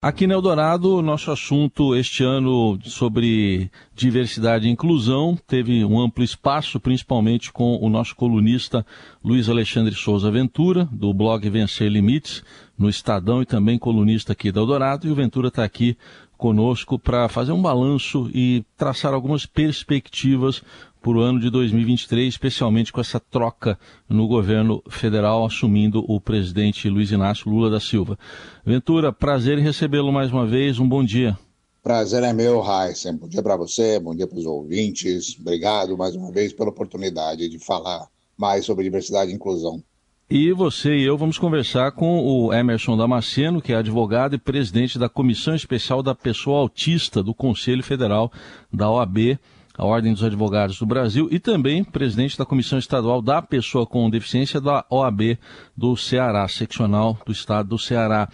Aqui 0.00 0.28
no 0.28 0.32
Eldorado, 0.32 1.02
nosso 1.02 1.28
assunto 1.32 1.92
este 1.96 2.22
ano 2.22 2.78
sobre 2.84 3.68
diversidade 3.96 4.68
e 4.68 4.70
inclusão 4.70 5.36
teve 5.44 5.84
um 5.84 6.00
amplo 6.00 6.22
espaço, 6.22 6.78
principalmente 6.78 7.52
com 7.52 7.76
o 7.84 7.88
nosso 7.88 8.14
colunista 8.14 8.86
Luiz 9.24 9.48
Alexandre 9.48 9.96
Souza 9.96 10.30
Ventura, 10.30 10.88
do 10.92 11.12
blog 11.12 11.50
Vencer 11.50 11.90
Limites, 11.90 12.44
no 12.78 12.88
Estadão 12.88 13.42
e 13.42 13.44
também 13.44 13.76
colunista 13.76 14.34
aqui 14.34 14.52
do 14.52 14.60
Eldorado. 14.60 15.08
E 15.08 15.10
o 15.10 15.16
Ventura 15.16 15.48
está 15.48 15.64
aqui 15.64 15.98
conosco 16.38 16.98
para 16.98 17.28
fazer 17.28 17.52
um 17.52 17.60
balanço 17.60 18.30
e 18.32 18.64
traçar 18.76 19.12
algumas 19.12 19.44
perspectivas 19.44 20.62
para 21.02 21.10
o 21.10 21.20
ano 21.20 21.40
de 21.40 21.50
2023, 21.50 22.28
especialmente 22.28 22.92
com 22.92 23.00
essa 23.00 23.20
troca 23.20 23.78
no 24.08 24.26
governo 24.26 24.82
federal, 24.88 25.44
assumindo 25.44 26.04
o 26.08 26.20
presidente 26.20 26.88
Luiz 26.88 27.10
Inácio 27.10 27.50
Lula 27.50 27.68
da 27.68 27.80
Silva. 27.80 28.18
Ventura, 28.64 29.12
prazer 29.12 29.58
em 29.58 29.62
recebê-lo 29.62 30.12
mais 30.12 30.32
uma 30.32 30.46
vez, 30.46 30.78
um 30.78 30.88
bom 30.88 31.04
dia. 31.04 31.36
Prazer 31.82 32.22
é 32.22 32.32
meu, 32.32 32.62
Heisen. 32.64 33.16
Bom 33.16 33.28
dia 33.28 33.42
para 33.42 33.56
você, 33.56 33.98
bom 33.98 34.14
dia 34.14 34.26
para 34.26 34.38
os 34.38 34.46
ouvintes. 34.46 35.36
Obrigado 35.40 35.96
mais 35.96 36.14
uma 36.14 36.30
vez 36.30 36.52
pela 36.52 36.70
oportunidade 36.70 37.48
de 37.48 37.58
falar 37.58 38.06
mais 38.36 38.64
sobre 38.64 38.84
diversidade 38.84 39.30
e 39.32 39.34
inclusão. 39.34 39.82
E 40.30 40.52
você 40.52 40.94
e 40.94 41.04
eu 41.04 41.16
vamos 41.16 41.38
conversar 41.38 41.92
com 41.92 42.20
o 42.20 42.52
Emerson 42.52 42.98
Damasceno, 42.98 43.62
que 43.62 43.72
é 43.72 43.76
advogado 43.76 44.34
e 44.34 44.38
presidente 44.38 44.98
da 44.98 45.08
Comissão 45.08 45.54
Especial 45.54 46.02
da 46.02 46.14
Pessoa 46.14 46.60
Autista 46.60 47.22
do 47.22 47.32
Conselho 47.32 47.82
Federal 47.82 48.30
da 48.70 48.90
OAB 48.90 49.38
a 49.78 49.86
Ordem 49.86 50.12
dos 50.12 50.24
Advogados 50.24 50.76
do 50.80 50.84
Brasil, 50.84 51.28
e 51.30 51.38
também 51.38 51.84
presidente 51.84 52.36
da 52.36 52.44
Comissão 52.44 52.80
Estadual 52.80 53.22
da 53.22 53.40
Pessoa 53.40 53.86
com 53.86 54.10
Deficiência 54.10 54.60
da 54.60 54.84
OAB 54.90 55.38
do 55.76 55.96
Ceará, 55.96 56.48
seccional 56.48 57.16
do 57.24 57.30
Estado 57.30 57.68
do 57.68 57.78
Ceará. 57.78 58.28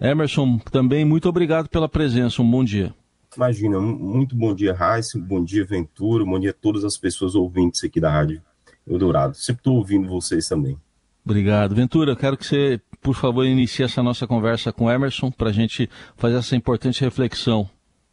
Emerson, 0.00 0.56
também 0.70 1.04
muito 1.04 1.28
obrigado 1.28 1.68
pela 1.68 1.88
presença, 1.88 2.40
um 2.40 2.48
bom 2.48 2.62
dia. 2.62 2.94
Imagina, 3.36 3.80
muito 3.80 4.36
bom 4.36 4.54
dia, 4.54 4.72
Raíssa, 4.72 5.18
bom 5.18 5.42
dia, 5.42 5.66
Ventura, 5.66 6.24
bom 6.24 6.38
dia 6.38 6.50
a 6.50 6.54
todas 6.54 6.84
as 6.84 6.96
pessoas 6.96 7.34
ouvintes 7.34 7.82
aqui 7.82 7.98
da 7.98 8.12
Rádio 8.12 8.40
Eldorado. 8.86 9.36
Sempre 9.36 9.60
estou 9.60 9.74
ouvindo 9.74 10.06
vocês 10.06 10.46
também. 10.46 10.78
Obrigado. 11.24 11.74
Ventura, 11.74 12.14
quero 12.14 12.36
que 12.36 12.46
você, 12.46 12.80
por 13.00 13.14
favor, 13.14 13.46
inicie 13.46 13.84
essa 13.84 14.02
nossa 14.02 14.26
conversa 14.26 14.72
com 14.72 14.90
Emerson 14.90 15.30
para 15.30 15.48
a 15.48 15.52
gente 15.52 15.88
fazer 16.16 16.36
essa 16.36 16.54
importante 16.54 17.00
reflexão. 17.00 17.68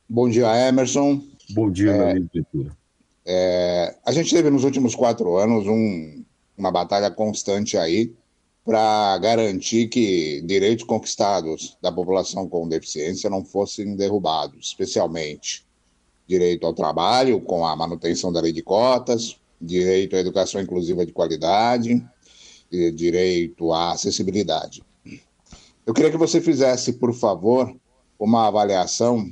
Bom 0.07 0.29
dia, 0.29 0.47
Emerson. 0.67 1.21
Bom 1.49 1.69
dia, 1.69 1.91
é, 1.91 1.97
meu 1.97 2.09
amigo 2.09 2.29
Ventura. 2.33 2.71
É, 3.25 3.95
a 4.05 4.11
gente 4.13 4.33
teve 4.33 4.49
nos 4.49 4.63
últimos 4.63 4.95
quatro 4.95 5.35
anos 5.35 5.67
um, 5.67 6.23
uma 6.57 6.71
batalha 6.71 7.11
constante 7.11 7.77
aí 7.77 8.13
para 8.63 9.17
garantir 9.17 9.87
que 9.87 10.41
direitos 10.45 10.85
conquistados 10.85 11.77
da 11.81 11.91
população 11.91 12.47
com 12.47 12.67
deficiência 12.67 13.29
não 13.29 13.43
fossem 13.43 13.95
derrubados, 13.95 14.67
especialmente 14.67 15.65
direito 16.27 16.65
ao 16.65 16.73
trabalho, 16.73 17.41
com 17.41 17.65
a 17.65 17.75
manutenção 17.75 18.31
da 18.31 18.39
lei 18.39 18.53
de 18.53 18.61
cotas, 18.61 19.35
direito 19.59 20.15
à 20.15 20.19
educação 20.19 20.61
inclusiva 20.61 21.05
de 21.05 21.11
qualidade, 21.11 22.01
direito 22.93 23.71
à 23.71 23.91
acessibilidade. 23.91 24.83
Eu 25.85 25.93
queria 25.93 26.11
que 26.11 26.17
você 26.17 26.39
fizesse, 26.39 26.93
por 26.93 27.13
favor, 27.13 27.75
uma 28.19 28.47
avaliação 28.47 29.31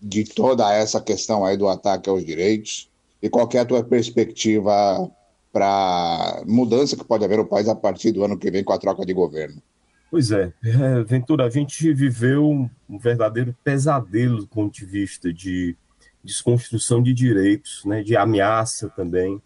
de 0.00 0.24
toda 0.24 0.72
essa 0.72 1.00
questão 1.00 1.44
aí 1.44 1.56
do 1.56 1.68
ataque 1.68 2.08
aos 2.08 2.24
direitos 2.24 2.90
e 3.22 3.28
qual 3.28 3.48
é 3.52 3.58
a 3.58 3.64
tua 3.64 3.82
perspectiva 3.82 5.10
para 5.52 6.42
mudança 6.46 6.96
que 6.96 7.04
pode 7.04 7.24
haver 7.24 7.38
no 7.38 7.46
país 7.46 7.68
a 7.68 7.74
partir 7.74 8.12
do 8.12 8.24
ano 8.24 8.38
que 8.38 8.50
vem 8.50 8.62
com 8.62 8.72
a 8.72 8.78
troca 8.78 9.04
de 9.04 9.12
governo? 9.12 9.62
Pois 10.10 10.30
é, 10.30 10.52
é 10.64 11.02
Ventura, 11.04 11.46
a 11.46 11.50
gente 11.50 11.92
viveu 11.92 12.68
um 12.88 12.98
verdadeiro 12.98 13.54
pesadelo 13.62 14.38
do 14.38 14.46
ponto 14.46 14.72
de 14.72 14.86
vista 14.86 15.32
de 15.32 15.76
desconstrução 16.22 17.02
de 17.02 17.12
direitos, 17.12 17.84
né, 17.84 18.02
de 18.02 18.16
ameaça 18.16 18.88
também 18.90 19.40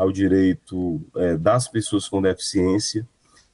ao 0.00 0.10
direito 0.10 0.98
é, 1.14 1.36
das 1.36 1.68
pessoas 1.68 2.08
com 2.08 2.22
deficiência 2.22 3.06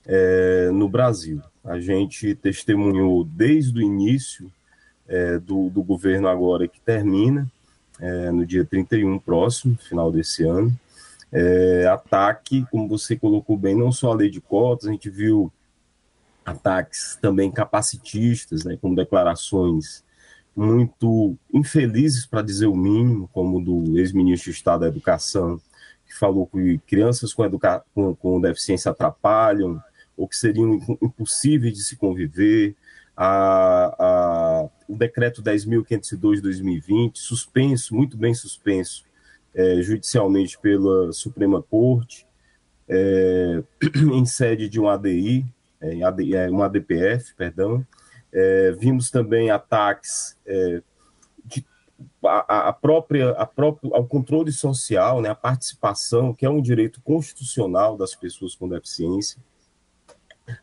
é, 0.07 0.71
no 0.73 0.89
Brasil. 0.89 1.43
A 1.65 1.81
gente 1.81 2.37
testemunhou 2.37 3.25
desde 3.25 3.77
o 3.77 3.83
início 3.83 4.49
é, 5.09 5.41
do, 5.41 5.69
do, 5.71 5.83
governo 5.83 6.29
agora 6.29 6.69
que 6.69 6.81
termina, 6.81 7.51
é, 7.99 8.31
no 8.31 8.47
dia 8.47 8.65
31 8.65 9.19
próximo, 9.19 9.77
final 9.89 10.12
desse 10.12 10.45
ano. 10.45 10.73
É, 11.33 11.89
ataque, 11.89 12.65
como 12.71 12.87
você 12.87 13.17
colocou 13.17 13.56
bem, 13.56 13.75
não 13.75 13.91
só 13.91 14.12
a 14.12 14.15
lei 14.15 14.31
de 14.31 14.41
cotas, 14.41 14.89
a 14.89 14.93
gente 14.93 15.11
viu 15.11 15.53
ataques 16.45 17.19
também 17.21 17.51
capacitistas, 17.51 18.62
né, 18.62 18.79
com 18.81 18.95
declarações 18.95 20.05
muito 20.55 21.37
infelizes, 21.53 22.25
para 22.25 22.41
dizer 22.41 22.67
o 22.67 22.77
mínimo, 22.77 23.29
como 23.33 23.61
do 23.61 23.99
ex-ministro 23.99 24.53
de 24.53 24.56
Estado 24.56 24.83
da 24.83 24.87
Educação, 24.87 25.61
que 26.06 26.15
falou 26.15 26.47
que 26.47 26.78
crianças 26.87 27.34
com, 27.34 27.44
educa 27.44 27.83
com, 27.94 28.15
com 28.15 28.41
deficiência 28.41 28.91
atrapalham, 28.91 29.83
ou 30.17 30.27
que 30.27 30.37
seriam 30.37 30.81
impossíveis 31.03 31.75
de 31.75 31.83
se 31.83 31.97
conviver, 31.97 32.75
a, 33.17 33.94
a, 33.99 34.69
o 34.89 34.97
decreto 34.97 35.43
10.502 35.43 36.37
de 36.37 36.43
2020, 36.43 37.19
suspenso, 37.19 37.94
muito 37.94 38.17
bem 38.17 38.34
suspenso 38.34 39.05
é, 39.55 39.81
judicialmente 39.81 40.59
pela 40.59 41.12
Suprema 41.12 41.62
Corte, 41.62 42.27
é, 42.88 43.62
em 44.12 44.27
sede 44.27 44.69
de 44.69 44.78
um 44.78 44.88
ADI, 44.88 45.47
é, 45.81 46.00
é, 46.00 46.62
ADPF, 46.62 47.34
perdão. 47.34 47.84
É, 48.33 48.73
vimos 48.73 49.11
também 49.11 49.50
ataques 49.50 50.37
é, 50.47 50.83
a, 52.25 52.69
a, 52.69 52.73
própria, 52.73 53.31
a 53.31 53.47
próprio, 53.47 53.95
ao 53.95 54.07
controle 54.07 54.53
social, 54.53 55.21
né, 55.21 55.29
a 55.29 55.34
participação, 55.34 56.34
que 56.34 56.45
é 56.45 56.51
um 56.51 56.61
direito 56.61 57.01
constitucional 57.01 57.97
das 57.97 58.15
pessoas 58.15 58.55
com 58.55 58.69
deficiência, 58.69 59.41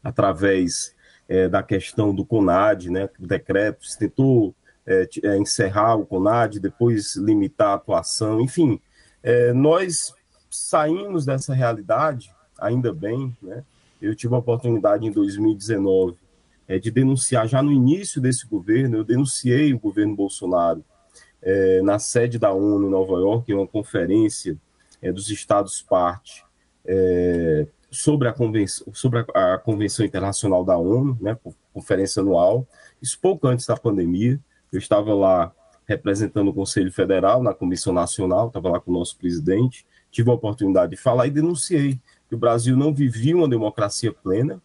através 0.03 0.95
é, 1.27 1.47
da 1.47 1.63
questão 1.63 2.13
do 2.13 2.25
CONAD, 2.25 2.89
né, 2.89 3.09
decreto, 3.19 3.85
se 3.85 3.97
tentou 3.97 4.53
é, 4.85 5.07
é, 5.23 5.37
encerrar 5.37 5.95
o 5.95 6.05
CONAD, 6.05 6.59
depois 6.59 7.15
limitar 7.15 7.69
a 7.69 7.75
atuação, 7.75 8.41
enfim, 8.41 8.79
é, 9.21 9.53
nós 9.53 10.13
saímos 10.49 11.25
dessa 11.25 11.53
realidade, 11.53 12.31
ainda 12.59 12.93
bem, 12.93 13.35
né, 13.41 13.63
eu 14.01 14.13
tive 14.15 14.35
a 14.35 14.39
oportunidade 14.39 15.07
em 15.07 15.11
2019 15.11 16.17
é, 16.67 16.77
de 16.77 16.91
denunciar, 16.91 17.47
já 17.47 17.61
no 17.61 17.71
início 17.71 18.21
desse 18.21 18.45
governo, 18.45 18.97
eu 18.97 19.03
denunciei 19.03 19.73
o 19.73 19.79
governo 19.79 20.15
Bolsonaro 20.15 20.83
é, 21.43 21.81
na 21.81 21.99
sede 21.99 22.39
da 22.39 22.51
ONU 22.51 22.87
em 22.87 22.91
Nova 22.91 23.13
York, 23.13 23.51
em 23.51 23.55
uma 23.55 23.67
conferência 23.67 24.57
dos 25.13 25.29
estados 25.29 25.81
parte, 25.81 26.45
sobre 27.91 28.27
a 28.27 28.33
convenção, 28.33 28.93
sobre 28.93 29.25
a, 29.33 29.55
a, 29.55 29.57
convenção 29.57 30.05
internacional 30.05 30.63
da 30.63 30.77
ONU, 30.77 31.17
né, 31.21 31.37
conferência 31.73 32.21
anual, 32.21 32.65
isso 33.01 33.19
pouco 33.21 33.47
antes 33.47 33.65
da 33.65 33.75
pandemia. 33.75 34.39
Eu 34.71 34.79
estava 34.79 35.13
lá 35.13 35.53
representando 35.87 36.47
o 36.49 36.53
Conselho 36.53 36.91
Federal 36.91 37.43
na 37.43 37.53
Comissão 37.53 37.93
Nacional, 37.93 38.47
estava 38.47 38.69
lá 38.69 38.79
com 38.79 38.91
o 38.91 38.93
nosso 38.93 39.17
presidente, 39.17 39.85
tive 40.11 40.29
a 40.29 40.33
oportunidade 40.33 40.91
de 40.91 40.97
falar 40.97 41.27
e 41.27 41.31
denunciei 41.31 41.99
que 42.27 42.35
o 42.35 42.37
Brasil 42.37 42.75
não 42.75 42.93
vivia 42.93 43.35
uma 43.35 43.47
democracia 43.47 44.11
plena 44.11 44.61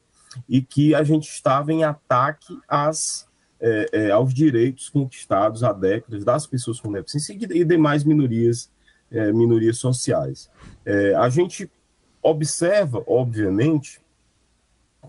e 0.49 0.62
que 0.62 0.95
a 0.95 1.03
gente 1.03 1.28
estava 1.28 1.72
em 1.72 1.84
ataque 1.84 2.59
às, 2.69 3.28
é, 3.61 3.89
é, 3.93 4.11
aos 4.11 4.33
direitos 4.33 4.89
conquistados 4.89 5.65
há 5.65 5.73
décadas 5.73 6.25
das 6.25 6.47
pessoas 6.47 6.81
com 6.81 6.93
deficiência 6.93 7.33
e 7.33 7.65
demais 7.65 8.05
minorias, 8.05 8.71
é, 9.11 9.33
minorias 9.33 9.79
sociais. 9.79 10.51
É, 10.85 11.15
a 11.15 11.29
gente 11.29 11.71
Observa, 12.23 13.03
obviamente, 13.07 14.01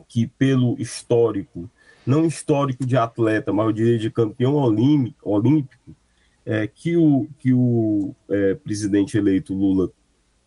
que 0.07 0.27
pelo 0.27 0.79
histórico, 0.79 1.69
não 2.05 2.25
histórico 2.25 2.85
de 2.85 2.95
atleta, 2.95 3.51
mas 3.51 3.65
eu 3.65 3.73
diria 3.73 3.97
de 3.97 4.11
campeão 4.11 4.53
olímpico, 4.55 5.95
é, 6.45 6.67
que 6.67 6.95
o, 6.95 7.27
que 7.39 7.53
o 7.53 8.15
é, 8.29 8.55
presidente 8.55 9.17
eleito 9.17 9.53
Lula 9.53 9.91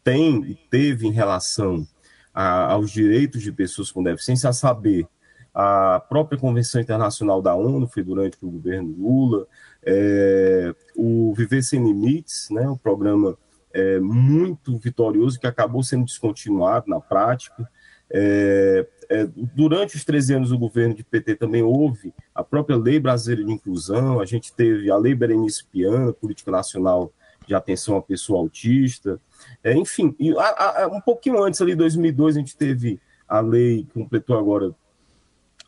tem 0.02 0.42
e 0.44 0.54
teve 0.54 1.06
em 1.06 1.12
relação 1.12 1.86
a, 2.32 2.72
aos 2.72 2.90
direitos 2.90 3.42
de 3.42 3.52
pessoas 3.52 3.90
com 3.90 4.02
deficiência, 4.02 4.48
a 4.48 4.52
saber, 4.52 5.06
a 5.54 6.00
própria 6.08 6.38
Convenção 6.38 6.80
Internacional 6.80 7.42
da 7.42 7.54
ONU, 7.54 7.86
foi 7.86 8.02
durante 8.02 8.38
o 8.40 8.50
governo 8.50 8.94
Lula, 8.98 9.46
é, 9.84 10.74
o 10.96 11.34
Viver 11.34 11.62
Sem 11.62 11.84
Limites, 11.84 12.48
né, 12.50 12.68
o 12.68 12.76
programa 12.76 13.36
é, 13.72 13.98
muito 14.00 14.78
vitorioso 14.78 15.38
que 15.38 15.46
acabou 15.46 15.82
sendo 15.82 16.04
descontinuado 16.04 16.88
na 16.88 17.00
prática. 17.00 17.68
É, 18.10 18.86
é, 19.10 19.26
durante 19.54 19.96
os 19.96 20.04
13 20.04 20.34
anos 20.34 20.50
do 20.50 20.58
governo 20.58 20.94
de 20.94 21.02
PT 21.02 21.36
também 21.36 21.62
houve 21.62 22.14
a 22.34 22.44
própria 22.44 22.76
Lei 22.76 23.00
Brasileira 23.00 23.44
de 23.44 23.52
Inclusão, 23.52 24.20
a 24.20 24.26
gente 24.26 24.52
teve 24.52 24.90
a 24.90 24.96
Lei 24.96 25.14
Berenice 25.14 25.64
Piana, 25.64 26.12
Política 26.12 26.50
Nacional 26.50 27.12
de 27.46 27.54
Atenção 27.54 27.96
à 27.96 28.02
Pessoa 28.02 28.38
Autista, 28.40 29.20
é, 29.62 29.74
enfim, 29.74 30.14
e 30.18 30.32
a, 30.36 30.84
a, 30.84 30.86
um 30.88 31.00
pouquinho 31.00 31.42
antes, 31.42 31.60
ali, 31.60 31.72
em 31.72 31.76
2002, 31.76 32.36
a 32.36 32.40
gente 32.40 32.56
teve 32.56 33.00
a 33.26 33.40
lei, 33.40 33.86
completou 33.92 34.38
agora 34.38 34.74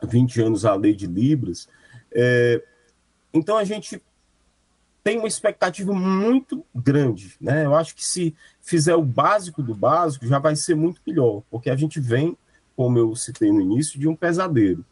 20 0.03 0.41
anos 0.43 0.65
a 0.65 0.75
Lei 0.75 0.95
de 0.95 1.07
Libras, 1.07 1.69
É, 2.17 2.63
então 3.33 3.57
a 3.57 3.65
gente 3.65 4.01
tem 5.03 5.19
uma 5.19 5.29
expectativa 5.29 5.93
muito 5.93 6.65
grande, 6.75 7.37
né? 7.41 7.67
Eu 7.67 7.75
acho 7.75 7.95
que 7.95 8.05
se 8.05 8.35
fizer 8.63 8.95
o 8.95 9.03
básico 9.03 9.63
do 9.63 9.75
básico, 9.75 10.27
já 10.27 10.39
vai 10.39 10.57
ser 10.57 10.75
muito 10.75 11.01
melhor, 11.07 11.43
porque 11.51 11.69
a 11.69 11.77
gente 11.77 12.01
vem, 12.01 12.39
como 12.75 12.99
eu 12.99 13.15
citei 13.15 13.53
no 13.53 13.61
início, 13.61 13.99
de 14.01 14.09
um 14.09 14.17
pesadelo. 14.17 14.85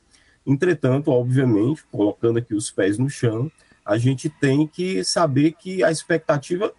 Entretanto, 0.45 1.11
obviamente, 1.11 1.85
colocando 1.91 2.39
aqui 2.39 2.55
os 2.55 2.71
pés 2.71 2.99
no 2.99 3.09
chão, 3.09 3.51
a 3.87 3.97
gente 3.97 4.29
tem 4.29 4.67
que 4.67 5.03
saber 5.05 5.53
que 5.53 5.83
a 5.83 5.91
expectativa, 5.91 6.75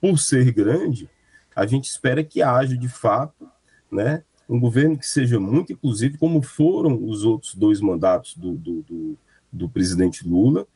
por 0.00 0.18
ser 0.18 0.50
grande, 0.52 1.10
a 1.54 1.66
gente 1.66 1.84
espera 1.84 2.24
que 2.24 2.42
haja 2.42 2.76
de 2.76 2.88
fato, 2.88 3.46
né, 3.90 4.22
um 4.50 4.58
governo 4.58 4.98
que 4.98 5.06
seja 5.06 5.38
muito 5.38 5.72
inclusivo, 5.72 6.18
como 6.18 6.42
foram 6.42 7.04
os 7.04 7.24
outros 7.24 7.54
dois 7.54 7.80
mandatos 7.80 8.36
do, 8.36 8.54
do, 8.54 8.82
do, 8.82 9.18
do 9.52 9.68
presidente 9.68 10.28
Lula, 10.28 10.66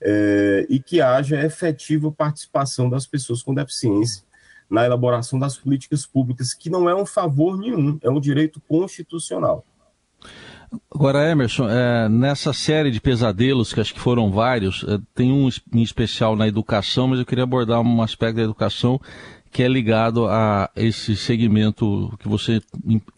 é, 0.00 0.64
e 0.70 0.78
que 0.78 1.00
haja 1.00 1.44
efetiva 1.44 2.12
participação 2.12 2.88
das 2.88 3.06
pessoas 3.06 3.42
com 3.42 3.52
deficiência 3.52 4.22
na 4.70 4.84
elaboração 4.84 5.38
das 5.38 5.56
políticas 5.56 6.06
públicas, 6.06 6.54
que 6.54 6.70
não 6.70 6.88
é 6.88 6.94
um 6.94 7.04
favor 7.04 7.58
nenhum, 7.58 7.98
é 8.02 8.08
um 8.08 8.20
direito 8.20 8.60
constitucional. 8.68 9.64
Agora, 10.92 11.28
Emerson, 11.30 11.68
é, 11.68 12.08
nessa 12.08 12.52
série 12.52 12.90
de 12.90 13.00
pesadelos, 13.00 13.72
que 13.72 13.80
acho 13.80 13.94
que 13.94 14.00
foram 14.00 14.30
vários, 14.30 14.84
é, 14.88 14.98
tem 15.14 15.32
um 15.32 15.48
em 15.72 15.82
especial 15.82 16.36
na 16.36 16.48
educação, 16.48 17.08
mas 17.08 17.18
eu 17.18 17.26
queria 17.26 17.44
abordar 17.44 17.80
um 17.80 18.02
aspecto 18.02 18.36
da 18.36 18.42
educação 18.42 19.00
que 19.54 19.62
é 19.62 19.68
ligado 19.68 20.26
a 20.26 20.68
esse 20.74 21.14
segmento 21.14 22.12
que 22.18 22.26
você 22.26 22.60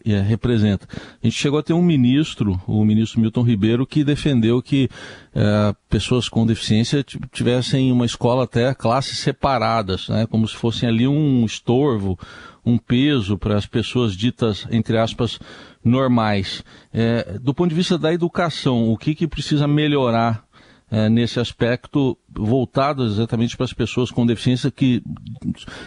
é, 0.05 0.21
representa. 0.21 0.87
A 0.91 1.25
gente 1.25 1.35
chegou 1.35 1.57
a 1.57 1.63
ter 1.63 1.73
um 1.73 1.81
ministro, 1.81 2.61
o 2.67 2.85
ministro 2.85 3.19
Milton 3.19 3.41
Ribeiro, 3.41 3.87
que 3.87 4.03
defendeu 4.03 4.61
que 4.61 4.87
é, 5.33 5.75
pessoas 5.89 6.29
com 6.29 6.45
deficiência 6.45 7.03
tivessem 7.31 7.91
uma 7.91 8.05
escola 8.05 8.43
até 8.43 8.71
classes 8.75 9.17
separadas, 9.17 10.09
né, 10.09 10.27
como 10.27 10.47
se 10.47 10.55
fossem 10.55 10.87
ali 10.87 11.07
um 11.07 11.43
estorvo, 11.43 12.19
um 12.63 12.77
peso 12.77 13.35
para 13.35 13.57
as 13.57 13.65
pessoas 13.65 14.15
ditas, 14.15 14.67
entre 14.69 14.95
aspas, 14.95 15.39
normais. 15.83 16.63
É, 16.93 17.39
do 17.41 17.51
ponto 17.51 17.69
de 17.69 17.75
vista 17.75 17.97
da 17.97 18.13
educação, 18.13 18.91
o 18.91 18.95
que, 18.95 19.15
que 19.15 19.27
precisa 19.27 19.67
melhorar 19.67 20.45
é, 20.89 21.09
nesse 21.09 21.39
aspecto 21.39 22.17
voltado 22.29 23.05
exatamente 23.05 23.57
para 23.57 23.65
as 23.65 23.73
pessoas 23.73 24.09
com 24.09 24.25
deficiência 24.25 24.71
que 24.71 25.03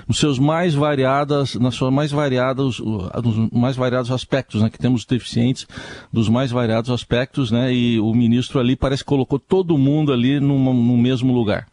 nos 0.06 0.18
seus 0.18 0.38
mais 0.38 0.74
variadas, 0.74 1.54
nas 1.54 1.74
suas 1.74 1.92
mais 1.92 2.10
variadas, 2.10 2.78
nos 2.78 3.50
mais 3.50 3.76
variados 3.76 4.10
aspectos, 4.10 4.62
né, 4.62 4.68
que 4.68 4.78
temos 4.78 5.04
deficientes 5.04 5.66
dos 6.12 6.28
mais 6.28 6.50
variados 6.50 6.90
aspectos, 6.90 7.50
né, 7.50 7.72
e 7.72 7.98
o 7.98 8.12
ministro 8.12 8.60
ali 8.60 8.76
parece 8.76 9.02
que 9.02 9.08
colocou 9.08 9.38
todo 9.38 9.78
mundo 9.78 10.12
ali 10.12 10.38
no, 10.38 10.58
no 10.58 10.96
mesmo 10.98 11.32
lugar. 11.32 11.66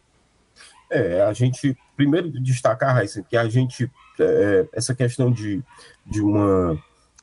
É, 0.90 1.22
a 1.22 1.34
gente 1.34 1.78
primeiro 1.98 2.30
destacar, 2.30 2.94
Raíssa, 2.94 3.26
que 3.30 3.36
a 3.36 3.50
gente 3.50 3.92
é, 4.20 4.66
essa 4.74 4.96
questão 4.96 5.32
de, 5.32 5.62
de 6.06 6.22
uma 6.22 6.78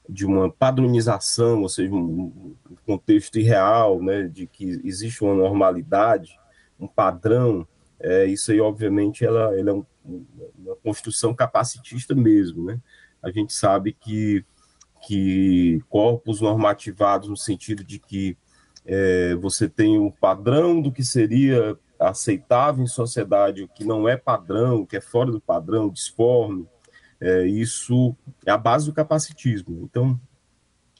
de 0.08 0.26
uma 0.26 0.50
padronização, 0.50 1.62
ou 1.62 1.68
seja, 1.68 1.92
um 1.94 2.54
contexto 2.86 3.38
irreal, 3.38 4.02
né, 4.02 4.24
de 4.24 4.46
que 4.46 4.80
existe 4.84 5.24
uma 5.24 5.34
normalidade, 5.34 6.38
um 6.78 6.86
padrão, 6.86 7.66
é, 7.98 8.26
isso 8.26 8.52
aí, 8.52 8.60
obviamente, 8.60 9.24
ela, 9.24 9.58
ela 9.58 9.70
é 9.70 9.72
um, 9.72 9.84
uma 10.58 10.76
construção 10.76 11.34
capacitista 11.34 12.14
mesmo, 12.14 12.64
né? 12.64 12.78
A 13.22 13.30
gente 13.30 13.54
sabe 13.54 13.94
que, 13.94 14.44
que 15.06 15.82
corpos 15.88 16.40
normativados 16.42 17.28
no 17.28 17.36
sentido 17.36 17.82
de 17.82 17.98
que 17.98 18.36
é, 18.84 19.34
você 19.36 19.68
tem 19.68 19.98
um 19.98 20.10
padrão 20.10 20.82
do 20.82 20.92
que 20.92 21.02
seria 21.02 21.78
aceitável 21.98 22.84
em 22.84 22.88
sociedade, 22.88 23.62
o 23.62 23.68
que 23.68 23.84
não 23.84 24.06
é 24.06 24.16
padrão, 24.16 24.82
o 24.82 24.86
que 24.86 24.98
é 24.98 25.00
fora 25.00 25.30
do 25.30 25.40
padrão, 25.40 25.88
disforme, 25.88 26.68
é, 27.24 27.46
isso 27.46 28.14
é 28.44 28.50
a 28.50 28.58
base 28.58 28.84
do 28.84 28.92
capacitismo. 28.92 29.88
Então, 29.90 30.20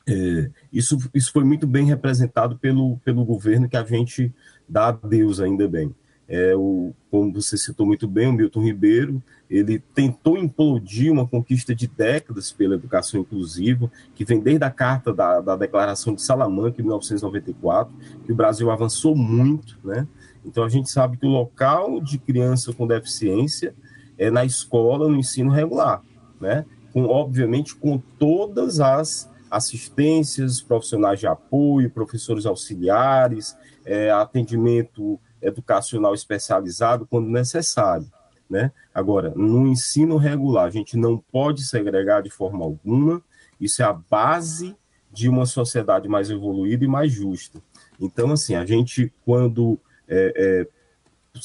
é, 0.09 0.51
isso, 0.73 0.99
isso 1.13 1.31
foi 1.31 1.45
muito 1.45 1.67
bem 1.67 1.85
representado 1.85 2.59
pelo, 2.59 2.97
pelo 3.05 3.27
governo 3.27 3.69
que 3.69 3.77
a 3.77 3.85
gente 3.85 4.33
dá 4.67 4.89
a 4.89 4.93
Deus, 4.93 5.39
ainda 5.39 5.69
bem. 5.69 5.95
É, 6.27 6.57
o, 6.57 6.95
como 7.11 7.31
você 7.31 7.59
citou 7.59 7.85
muito 7.85 8.09
bem, 8.09 8.29
o 8.29 8.33
Milton 8.33 8.63
Ribeiro, 8.63 9.23
ele 9.51 9.79
tentou 9.95 10.39
implodir 10.39 11.13
uma 11.13 11.29
conquista 11.29 11.75
de 11.75 11.87
décadas 11.87 12.51
pela 12.51 12.77
educação 12.77 13.21
inclusiva, 13.21 13.93
que 14.15 14.25
vem 14.25 14.41
desde 14.41 14.65
a 14.65 14.71
carta 14.71 15.13
da, 15.13 15.43
da 15.43 15.57
Declaração 15.57 16.15
de 16.15 16.23
Salamanca, 16.23 16.81
em 16.81 16.85
1994, 16.85 17.95
que 18.25 18.33
o 18.33 18.35
Brasil 18.35 18.71
avançou 18.71 19.15
muito, 19.15 19.79
né? 19.85 20.09
Então 20.43 20.65
a 20.65 20.71
gente 20.71 20.91
sabe 20.91 21.19
que 21.19 21.27
o 21.27 21.31
local 21.31 22.01
de 22.01 22.17
criança 22.17 22.73
com 22.73 22.87
deficiência 22.87 23.75
é 24.17 24.31
na 24.31 24.43
escola, 24.47 25.07
no 25.07 25.17
ensino 25.17 25.51
regular 25.51 26.03
né? 26.45 26.67
Com, 26.93 27.07
obviamente, 27.07 27.75
com 27.75 27.99
todas 28.19 28.79
as 28.79 29.31
assistências, 29.51 30.61
profissionais 30.61 31.19
de 31.19 31.27
apoio, 31.27 31.91
professores 31.91 32.45
auxiliares, 32.45 33.57
é, 33.85 34.11
atendimento 34.11 35.19
educacional 35.41 36.13
especializado 36.15 37.07
quando 37.07 37.29
necessário. 37.29 38.07
Né? 38.49 38.71
Agora, 38.95 39.33
no 39.35 39.67
ensino 39.67 40.19
regular, 40.19 40.67
a 40.67 40.71
gente 40.71 40.99
não 40.99 41.17
pode 41.33 41.65
segregar 41.65 42.23
de 42.23 42.31
forma 42.31 42.63
alguma, 42.63 43.23
isso 43.59 43.81
é 43.81 43.87
a 43.87 43.93
base 43.93 44.77
de 45.11 45.29
uma 45.29 45.47
sociedade 45.47 46.09
mais 46.09 46.29
evoluída 46.29 46.85
e 46.85 46.89
mais 46.89 47.11
justa. 47.11 47.63
Então, 47.99 48.33
assim, 48.33 48.55
a 48.55 48.67
gente, 48.67 49.11
quando 49.25 49.79
é, 50.07 50.35
é, 50.37 51.41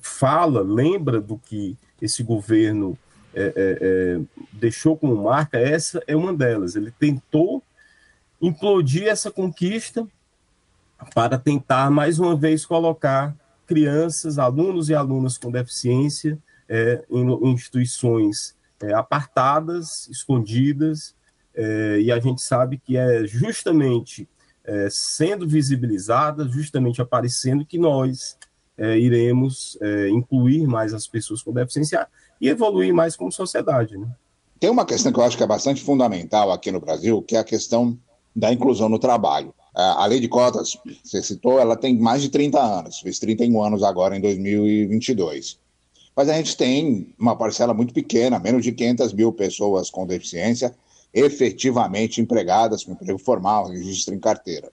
fala, 0.00 0.60
lembra 0.62 1.20
do 1.20 1.38
que 1.38 1.76
esse 2.00 2.22
governo 2.22 2.96
é, 3.34 3.42
é, 3.42 3.52
é, 3.56 4.20
deixou 4.52 4.96
como 4.96 5.22
marca, 5.22 5.58
essa 5.58 6.02
é 6.06 6.14
uma 6.14 6.32
delas. 6.32 6.76
Ele 6.76 6.90
tentou 6.92 7.62
implodir 8.40 9.08
essa 9.08 9.30
conquista 9.30 10.06
para 11.14 11.38
tentar, 11.38 11.90
mais 11.90 12.18
uma 12.18 12.36
vez, 12.36 12.64
colocar 12.64 13.34
crianças, 13.66 14.38
alunos 14.38 14.88
e 14.88 14.94
alunas 14.94 15.36
com 15.36 15.50
deficiência 15.50 16.38
é, 16.68 17.04
em, 17.10 17.52
instituições 17.52 18.54
é, 18.80 18.94
apartadas, 18.94 20.08
escondidas, 20.08 21.14
é, 21.54 22.00
e 22.00 22.10
a 22.10 22.18
gente 22.18 22.42
sabe 22.42 22.78
que 22.78 22.96
é 22.96 23.26
justamente 23.26 24.28
sendo 24.90 25.46
visibilizadas, 25.46 26.50
justamente 26.50 27.02
aparecendo, 27.02 27.66
que 27.66 27.76
nós 27.76 28.38
iremos 28.78 29.78
incluir 30.10 30.66
mais 30.66 30.94
as 30.94 31.06
pessoas 31.06 31.42
com 31.42 31.52
deficiência 31.52 32.08
e 32.40 32.48
evoluir 32.48 32.92
mais 32.92 33.16
como 33.16 33.30
sociedade. 33.32 33.96
Né? 33.96 34.06
Tem 34.58 34.70
uma 34.70 34.84
questão 34.84 35.12
que 35.12 35.18
eu 35.18 35.24
acho 35.24 35.36
que 35.36 35.42
é 35.42 35.46
bastante 35.46 35.82
fundamental 35.82 36.50
aqui 36.50 36.70
no 36.70 36.80
Brasil, 36.80 37.22
que 37.22 37.36
é 37.36 37.38
a 37.38 37.44
questão 37.44 37.98
da 38.34 38.52
inclusão 38.52 38.88
no 38.88 38.98
trabalho. 38.98 39.54
A 39.74 40.06
lei 40.06 40.20
de 40.20 40.28
cotas, 40.28 40.78
você 41.02 41.20
citou, 41.20 41.58
ela 41.58 41.76
tem 41.76 41.98
mais 41.98 42.22
de 42.22 42.28
30 42.28 42.60
anos, 42.60 43.00
fez 43.00 43.18
31 43.18 43.62
anos 43.62 43.82
agora 43.82 44.16
em 44.16 44.20
2022. 44.20 45.58
Mas 46.14 46.28
a 46.28 46.34
gente 46.34 46.56
tem 46.56 47.12
uma 47.18 47.34
parcela 47.34 47.74
muito 47.74 47.92
pequena, 47.92 48.38
menos 48.38 48.62
de 48.62 48.70
500 48.70 49.12
mil 49.12 49.32
pessoas 49.32 49.90
com 49.90 50.06
deficiência 50.06 50.72
efetivamente 51.14 52.20
empregadas 52.20 52.82
com 52.82 52.92
emprego 52.92 53.18
formal, 53.18 53.68
registro 53.68 54.14
em 54.14 54.18
carteira. 54.18 54.70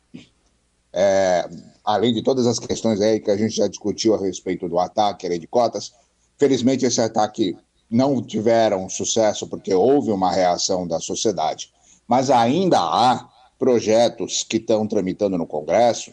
É, 0.92 1.48
além 1.86 2.14
de 2.14 2.24
todas 2.24 2.48
as 2.48 2.58
questões 2.58 3.00
aí 3.00 3.20
que 3.20 3.30
a 3.30 3.38
gente 3.38 3.56
já 3.56 3.68
discutiu 3.68 4.16
a 4.16 4.20
respeito 4.20 4.68
do 4.68 4.80
ataque 4.80 5.28
à 5.28 5.30
lei 5.30 5.38
de 5.38 5.48
cotas, 5.48 5.94
Felizmente, 6.42 6.88
esse 6.88 7.00
ataque 7.00 7.56
não 7.88 8.20
tiveram 8.20 8.90
sucesso 8.90 9.46
porque 9.46 9.76
houve 9.76 10.12
uma 10.12 10.32
reação 10.32 10.88
da 10.88 11.00
sociedade, 11.00 11.72
mas 12.08 12.32
ainda 12.32 12.80
há 12.80 13.30
projetos 13.60 14.42
que 14.42 14.58
estão 14.58 14.88
tramitando 14.88 15.38
no 15.38 15.46
Congresso 15.46 16.12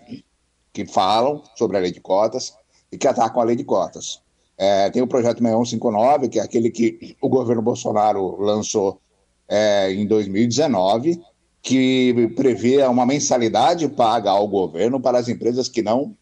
que 0.70 0.84
falam 0.84 1.42
sobre 1.56 1.78
a 1.78 1.80
lei 1.80 1.90
de 1.90 2.00
cotas 2.02 2.52
e 2.92 2.98
que 2.98 3.08
atacam 3.08 3.40
a 3.40 3.44
lei 3.46 3.56
de 3.56 3.64
cotas. 3.64 4.20
É, 4.58 4.90
tem 4.90 5.00
o 5.00 5.06
projeto 5.06 5.38
6159, 5.38 6.28
que 6.28 6.38
é 6.38 6.42
aquele 6.42 6.68
que 6.68 7.16
o 7.22 7.28
governo 7.30 7.62
Bolsonaro 7.62 8.38
lançou 8.38 9.00
é, 9.48 9.90
em 9.94 10.06
2019, 10.06 11.22
que 11.62 12.30
prevê 12.36 12.82
uma 12.82 13.06
mensalidade 13.06 13.88
paga 13.88 14.30
ao 14.30 14.46
governo 14.46 15.00
para 15.00 15.18
as 15.18 15.26
empresas 15.26 15.70
que 15.70 15.80
não 15.80 16.14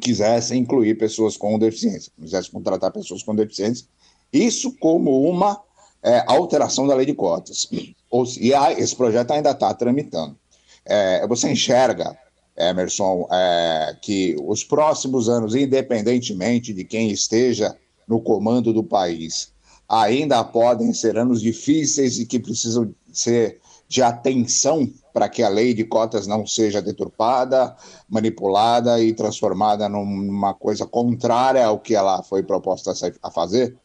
quisessem 0.00 0.60
incluir 0.60 0.96
pessoas 0.96 1.36
com 1.36 1.58
deficiência, 1.58 2.12
quisessem 2.20 2.52
contratar 2.52 2.92
pessoas 2.92 3.22
com 3.22 3.34
deficiência, 3.34 3.86
isso 4.32 4.76
como 4.78 5.28
uma 5.28 5.60
é, 6.02 6.24
alteração 6.26 6.86
da 6.86 6.94
lei 6.94 7.06
de 7.06 7.14
cotas. 7.14 7.68
E 7.72 8.52
esse 8.78 8.94
projeto 8.94 9.32
ainda 9.32 9.50
está 9.50 9.72
tramitando. 9.74 10.36
É, 10.84 11.26
você 11.26 11.50
enxerga, 11.50 12.16
Emerson, 12.56 13.26
é, 13.30 13.96
que 14.00 14.36
os 14.44 14.62
próximos 14.62 15.28
anos, 15.28 15.54
independentemente 15.54 16.72
de 16.72 16.84
quem 16.84 17.10
esteja 17.10 17.76
no 18.06 18.20
comando 18.20 18.72
do 18.72 18.84
país, 18.84 19.52
ainda 19.88 20.42
podem 20.44 20.92
ser 20.92 21.18
anos 21.18 21.40
difíceis 21.40 22.18
e 22.18 22.26
que 22.26 22.38
precisam 22.38 22.94
ser 23.12 23.60
de 23.88 24.02
atenção 24.02 24.88
para 25.12 25.28
que 25.28 25.42
a 25.42 25.48
lei 25.48 25.72
de 25.72 25.84
cotas 25.84 26.26
não 26.26 26.46
seja 26.46 26.82
deturpada, 26.82 27.74
manipulada 28.08 29.00
e 29.00 29.14
transformada 29.14 29.88
numa 29.88 30.52
coisa 30.52 30.86
contrária 30.86 31.64
ao 31.64 31.78
que 31.78 31.94
ela 31.94 32.22
foi 32.22 32.42
proposta 32.42 32.92
a 33.22 33.30
fazer? 33.30 33.76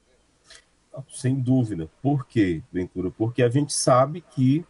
Sem 1.13 1.35
dúvida. 1.35 1.89
Por 2.01 2.25
quê, 2.25 2.61
Ventura? 2.71 3.11
Porque 3.11 3.41
a 3.43 3.49
gente 3.49 3.71
sabe 3.73 4.21
que 4.35 4.65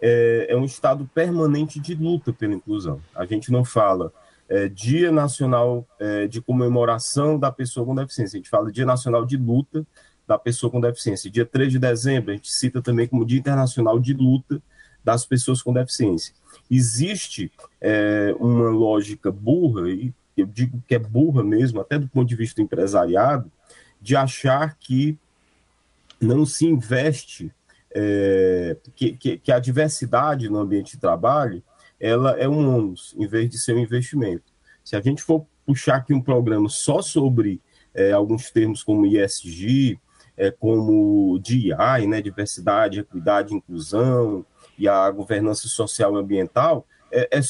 é, 0.00 0.46
é 0.50 0.56
um 0.56 0.64
estado 0.64 1.08
permanente 1.14 1.78
de 1.80 1.94
luta 1.94 2.32
pela 2.32 2.54
inclusão. 2.54 3.00
A 3.14 3.26
gente 3.26 3.52
não 3.52 3.64
fala 3.64 4.12
é, 4.48 4.68
Dia 4.68 5.10
Nacional 5.10 5.86
é, 5.98 6.26
de 6.26 6.40
Comemoração 6.40 7.38
da 7.38 7.50
Pessoa 7.50 7.84
com 7.84 7.94
Deficiência, 7.94 8.36
a 8.36 8.40
gente 8.40 8.50
fala 8.50 8.72
Dia 8.72 8.86
Nacional 8.86 9.24
de 9.24 9.36
Luta 9.36 9.86
da 10.26 10.38
Pessoa 10.38 10.70
com 10.70 10.80
Deficiência. 10.80 11.30
Dia 11.30 11.44
3 11.44 11.72
de 11.72 11.78
dezembro, 11.78 12.30
a 12.30 12.34
gente 12.34 12.50
cita 12.50 12.80
também 12.80 13.06
como 13.06 13.24
Dia 13.24 13.38
Internacional 13.38 13.98
de 13.98 14.14
Luta 14.14 14.62
das 15.06 15.24
pessoas 15.24 15.62
com 15.62 15.72
deficiência. 15.72 16.34
Existe 16.68 17.52
é, 17.80 18.34
uma 18.40 18.70
lógica 18.70 19.30
burra, 19.30 19.88
e 19.88 20.12
eu 20.36 20.44
digo 20.44 20.82
que 20.88 20.96
é 20.96 20.98
burra 20.98 21.44
mesmo, 21.44 21.80
até 21.80 21.96
do 21.96 22.08
ponto 22.08 22.28
de 22.28 22.34
vista 22.34 22.56
do 22.56 22.64
empresariado, 22.64 23.50
de 24.02 24.16
achar 24.16 24.76
que 24.76 25.16
não 26.20 26.44
se 26.44 26.66
investe, 26.66 27.54
é, 27.94 28.76
que, 28.96 29.12
que, 29.12 29.38
que, 29.38 29.52
a 29.52 29.60
diversidade 29.60 30.48
no 30.50 30.58
ambiente 30.58 30.96
de 30.96 31.00
trabalho 31.00 31.62
ela 32.00 32.32
é 32.32 32.48
um 32.48 32.76
ônus, 32.76 33.14
em 33.16 33.28
vez 33.28 33.48
de 33.48 33.58
ser 33.58 33.74
um 33.74 33.78
investimento. 33.78 34.52
Se 34.84 34.96
a 34.96 35.00
gente 35.00 35.22
for 35.22 35.46
puxar 35.64 35.96
aqui 35.96 36.12
um 36.12 36.20
programa 36.20 36.68
só 36.68 37.00
sobre 37.00 37.60
é, 37.94 38.10
alguns 38.10 38.50
termos 38.50 38.82
como 38.82 39.06
ISG, 39.06 39.98
é, 40.36 40.50
como 40.50 41.38
DI, 41.38 42.06
né, 42.06 42.20
diversidade, 42.20 43.00
equidade, 43.00 43.54
inclusão, 43.54 44.44
e 44.78 44.88
a 44.88 45.10
governança 45.10 45.68
social 45.68 46.14
e 46.16 46.20
ambiental, 46.20 46.86
é, 47.10 47.28
é, 47.32 47.40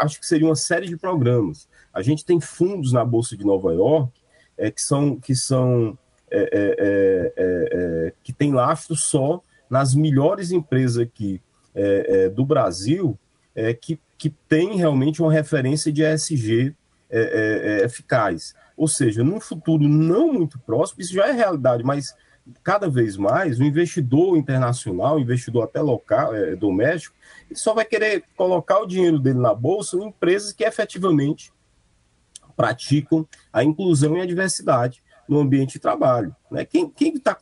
acho 0.00 0.20
que 0.20 0.26
seria 0.26 0.46
uma 0.46 0.56
série 0.56 0.86
de 0.86 0.96
programas. 0.96 1.68
A 1.92 2.02
gente 2.02 2.24
tem 2.24 2.40
fundos 2.40 2.92
na 2.92 3.04
Bolsa 3.04 3.36
de 3.36 3.44
Nova 3.44 3.72
York 3.72 4.12
é, 4.56 4.70
que 4.70 4.82
são, 4.82 5.16
que 5.16 5.34
são 5.34 5.98
é, 6.30 6.40
é, 6.52 7.32
é, 7.36 8.12
que 8.22 8.32
tem 8.32 8.52
lastro 8.52 8.96
só 8.96 9.40
nas 9.70 9.94
melhores 9.94 10.50
empresas 10.50 10.98
aqui 10.98 11.40
do 12.36 12.44
Brasil 12.44 13.18
que, 13.80 13.98
que 14.16 14.30
tem 14.30 14.76
realmente 14.76 15.20
uma 15.20 15.32
referência 15.32 15.92
de 15.92 16.04
ESG 16.04 16.72
eficaz. 17.82 18.54
Ou 18.76 18.86
seja, 18.86 19.24
num 19.24 19.40
futuro 19.40 19.88
não 19.88 20.32
muito 20.32 20.56
próximo, 20.60 21.00
isso 21.00 21.12
já 21.12 21.26
é 21.26 21.32
realidade, 21.32 21.82
mas 21.82 22.14
cada 22.62 22.88
vez 22.88 23.16
mais 23.16 23.58
o 23.58 23.64
investidor 23.64 24.36
internacional, 24.36 25.16
o 25.16 25.20
investidor 25.20 25.64
até 25.64 25.80
local, 25.80 26.34
é, 26.34 26.54
doméstico, 26.54 27.16
ele 27.48 27.58
só 27.58 27.72
vai 27.74 27.84
querer 27.84 28.24
colocar 28.36 28.80
o 28.80 28.86
dinheiro 28.86 29.18
dele 29.18 29.38
na 29.38 29.54
bolsa 29.54 29.96
em 29.96 30.08
empresas 30.08 30.52
que 30.52 30.64
efetivamente 30.64 31.52
praticam 32.56 33.26
a 33.52 33.64
inclusão 33.64 34.16
e 34.16 34.20
a 34.20 34.26
diversidade 34.26 35.02
no 35.28 35.40
ambiente 35.40 35.74
de 35.74 35.78
trabalho. 35.78 36.34
Né? 36.50 36.64
Quem 36.64 36.92
está 36.98 37.36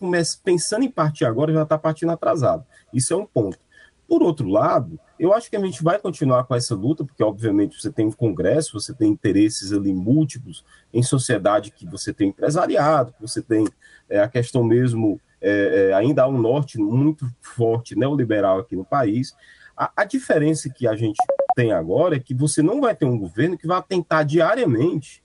pensando 0.45 0.85
em 0.85 0.91
partir 0.91 1.25
agora 1.25 1.53
já 1.53 1.63
está 1.63 1.77
partindo 1.77 2.13
atrasado. 2.13 2.65
Isso 2.93 3.13
é 3.13 3.17
um 3.17 3.27
ponto. 3.27 3.59
Por 4.07 4.23
outro 4.23 4.49
lado, 4.49 4.99
eu 5.23 5.33
acho 5.33 5.49
que 5.49 5.55
a 5.55 5.61
gente 5.61 5.85
vai 5.85 6.01
continuar 6.01 6.43
com 6.43 6.55
essa 6.57 6.75
luta, 6.75 7.05
porque 7.05 7.23
obviamente 7.23 7.81
você 7.81 7.93
tem 7.93 8.07
um 8.07 8.11
congresso, 8.11 8.73
você 8.73 8.93
tem 8.93 9.09
interesses 9.09 9.73
ali 9.73 9.95
múltiplos 9.95 10.65
em 10.93 11.01
sociedade 11.01 11.71
que 11.71 11.87
você 11.87 12.13
tem 12.13 12.31
empresariado, 12.31 13.13
que 13.13 13.23
você 13.23 13.41
tem 13.41 13.65
é, 14.11 14.19
a 14.19 14.27
questão 14.27 14.65
mesmo, 14.65 15.21
é, 15.41 15.91
é, 15.91 15.95
ainda 15.95 16.25
há 16.25 16.27
um 16.27 16.41
norte 16.41 16.77
muito 16.77 17.33
forte 17.41 17.95
neoliberal 17.95 18.59
aqui 18.59 18.75
no 18.75 18.85
país. 18.85 19.33
A, 19.77 19.93
a, 19.99 20.05
diferença 20.05 20.69
que 20.69 20.89
a 20.89 20.97
gente 20.97 21.19
tem 21.55 21.71
agora 21.71 22.17
é 22.17 22.19
que 22.19 22.35
você 22.35 22.61
não 22.61 22.81
vai 22.81 22.97
ter 22.97 23.05
um 23.05 23.17
governo 23.17 23.57
que 23.57 23.69
vai 23.69 23.81
tentar 23.81 24.25
diariamente, 24.25 25.23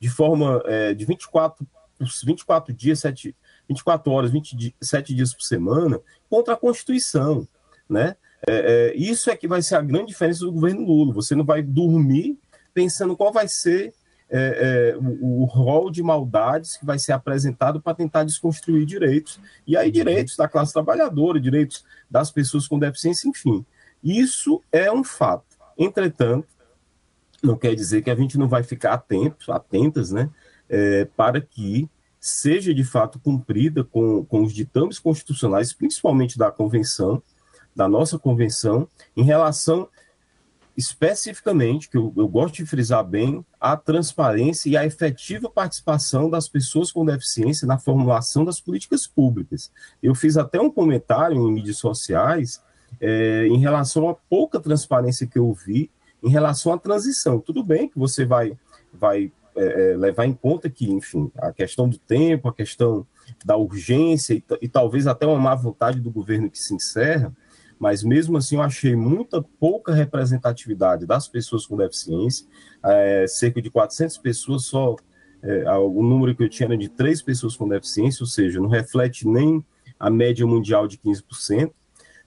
de 0.00 0.08
forma 0.08 0.62
é, 0.64 0.94
de 0.94 1.04
24, 1.04 1.66
24 2.24 2.72
dias, 2.72 3.00
7, 3.00 3.36
24 3.68 4.10
horas, 4.10 4.30
27 4.30 5.14
dias 5.14 5.34
por 5.34 5.42
semana, 5.42 6.00
contra 6.30 6.54
a 6.54 6.56
Constituição, 6.56 7.46
né? 7.86 8.16
É, 8.48 8.92
é, 8.92 8.96
isso 8.96 9.30
é 9.30 9.36
que 9.36 9.48
vai 9.48 9.62
ser 9.62 9.76
a 9.76 9.82
grande 9.82 10.08
diferença 10.08 10.40
do 10.40 10.52
governo 10.52 10.84
Lula. 10.84 11.14
Você 11.14 11.34
não 11.34 11.44
vai 11.44 11.62
dormir 11.62 12.38
pensando 12.72 13.16
qual 13.16 13.32
vai 13.32 13.48
ser 13.48 13.92
é, 14.28 14.94
é, 14.94 14.96
o, 14.96 15.42
o 15.42 15.44
rol 15.44 15.90
de 15.90 16.02
maldades 16.02 16.76
que 16.76 16.84
vai 16.84 16.98
ser 16.98 17.12
apresentado 17.12 17.80
para 17.80 17.94
tentar 17.94 18.24
desconstruir 18.24 18.84
direitos. 18.84 19.38
E 19.66 19.76
aí, 19.76 19.90
direitos 19.90 20.36
da 20.36 20.48
classe 20.48 20.72
trabalhadora, 20.72 21.40
direitos 21.40 21.84
das 22.10 22.30
pessoas 22.30 22.66
com 22.66 22.78
deficiência, 22.78 23.28
enfim. 23.28 23.64
Isso 24.02 24.62
é 24.72 24.90
um 24.92 25.04
fato. 25.04 25.56
Entretanto, 25.78 26.48
não 27.42 27.56
quer 27.56 27.74
dizer 27.74 28.02
que 28.02 28.10
a 28.10 28.14
gente 28.14 28.38
não 28.38 28.48
vai 28.48 28.62
ficar 28.62 28.94
atento, 28.94 29.52
atentas, 29.52 30.10
né, 30.10 30.30
é, 30.68 31.04
para 31.16 31.40
que 31.40 31.88
seja 32.18 32.72
de 32.72 32.82
fato 32.82 33.18
cumprida 33.18 33.84
com, 33.84 34.24
com 34.24 34.42
os 34.42 34.52
ditames 34.52 34.98
constitucionais, 34.98 35.74
principalmente 35.74 36.38
da 36.38 36.50
convenção, 36.50 37.22
da 37.74 37.88
nossa 37.88 38.18
convenção 38.18 38.88
em 39.16 39.22
relação 39.22 39.88
especificamente, 40.76 41.88
que 41.88 41.96
eu, 41.96 42.12
eu, 42.16 42.26
gosto 42.26 42.56
de 42.56 42.66
frisar 42.66 43.04
bem, 43.04 43.44
a 43.60 43.76
transparência 43.76 44.68
e 44.68 44.76
a 44.76 44.84
efetiva 44.84 45.48
participação 45.48 46.28
das 46.28 46.48
pessoas 46.48 46.90
com 46.90 47.04
deficiência 47.04 47.66
na 47.66 47.78
formulação 47.78 48.44
das 48.44 48.60
políticas 48.60 49.06
públicas. 49.06 49.70
Eu 50.02 50.14
fiz 50.14 50.36
até 50.36 50.60
um 50.60 50.70
comentário 50.70 51.36
em 51.36 51.52
mídias 51.52 51.78
sociais 51.78 52.60
é, 53.00 53.46
em 53.46 53.58
relação 53.58 54.08
à 54.08 54.14
pouca 54.14 54.58
transparência 54.58 55.26
que 55.26 55.38
eu 55.38 55.52
vi 55.52 55.90
em 56.22 56.28
relação 56.28 56.72
à 56.72 56.78
transição. 56.78 57.38
Tudo 57.38 57.62
bem 57.62 57.88
que 57.88 57.98
você 57.98 58.24
vai, 58.24 58.56
vai 58.92 59.30
é, 59.54 59.92
é 59.92 59.96
levar 59.96 60.26
em 60.26 60.34
conta 60.34 60.68
que, 60.68 60.90
enfim, 60.90 61.30
a 61.36 61.52
questão 61.52 61.88
do 61.88 61.98
tempo, 61.98 62.48
a 62.48 62.54
questão 62.54 63.06
da 63.44 63.56
urgência 63.56 64.34
e, 64.34 64.44
e 64.60 64.68
talvez 64.68 65.06
até 65.06 65.24
uma 65.26 65.38
má 65.38 65.54
vontade 65.54 66.00
do 66.00 66.10
governo 66.10 66.50
que 66.50 66.58
se 66.58 66.74
encerra, 66.74 67.32
mas 67.78 68.02
mesmo 68.02 68.36
assim 68.36 68.56
eu 68.56 68.62
achei 68.62 68.94
muita 68.94 69.42
pouca 69.42 69.92
representatividade 69.92 71.06
das 71.06 71.28
pessoas 71.28 71.66
com 71.66 71.76
deficiência, 71.76 72.46
é, 72.84 73.26
cerca 73.26 73.60
de 73.60 73.70
400 73.70 74.18
pessoas 74.18 74.64
só, 74.64 74.96
é, 75.42 75.70
o 75.72 76.02
número 76.02 76.34
que 76.34 76.42
eu 76.42 76.48
tinha 76.48 76.66
era 76.66 76.76
de 76.76 76.88
três 76.88 77.20
pessoas 77.20 77.56
com 77.56 77.68
deficiência, 77.68 78.22
ou 78.22 78.26
seja, 78.26 78.60
não 78.60 78.68
reflete 78.68 79.28
nem 79.28 79.64
a 79.98 80.10
média 80.10 80.46
mundial 80.46 80.88
de 80.88 80.98
15%. 80.98 81.70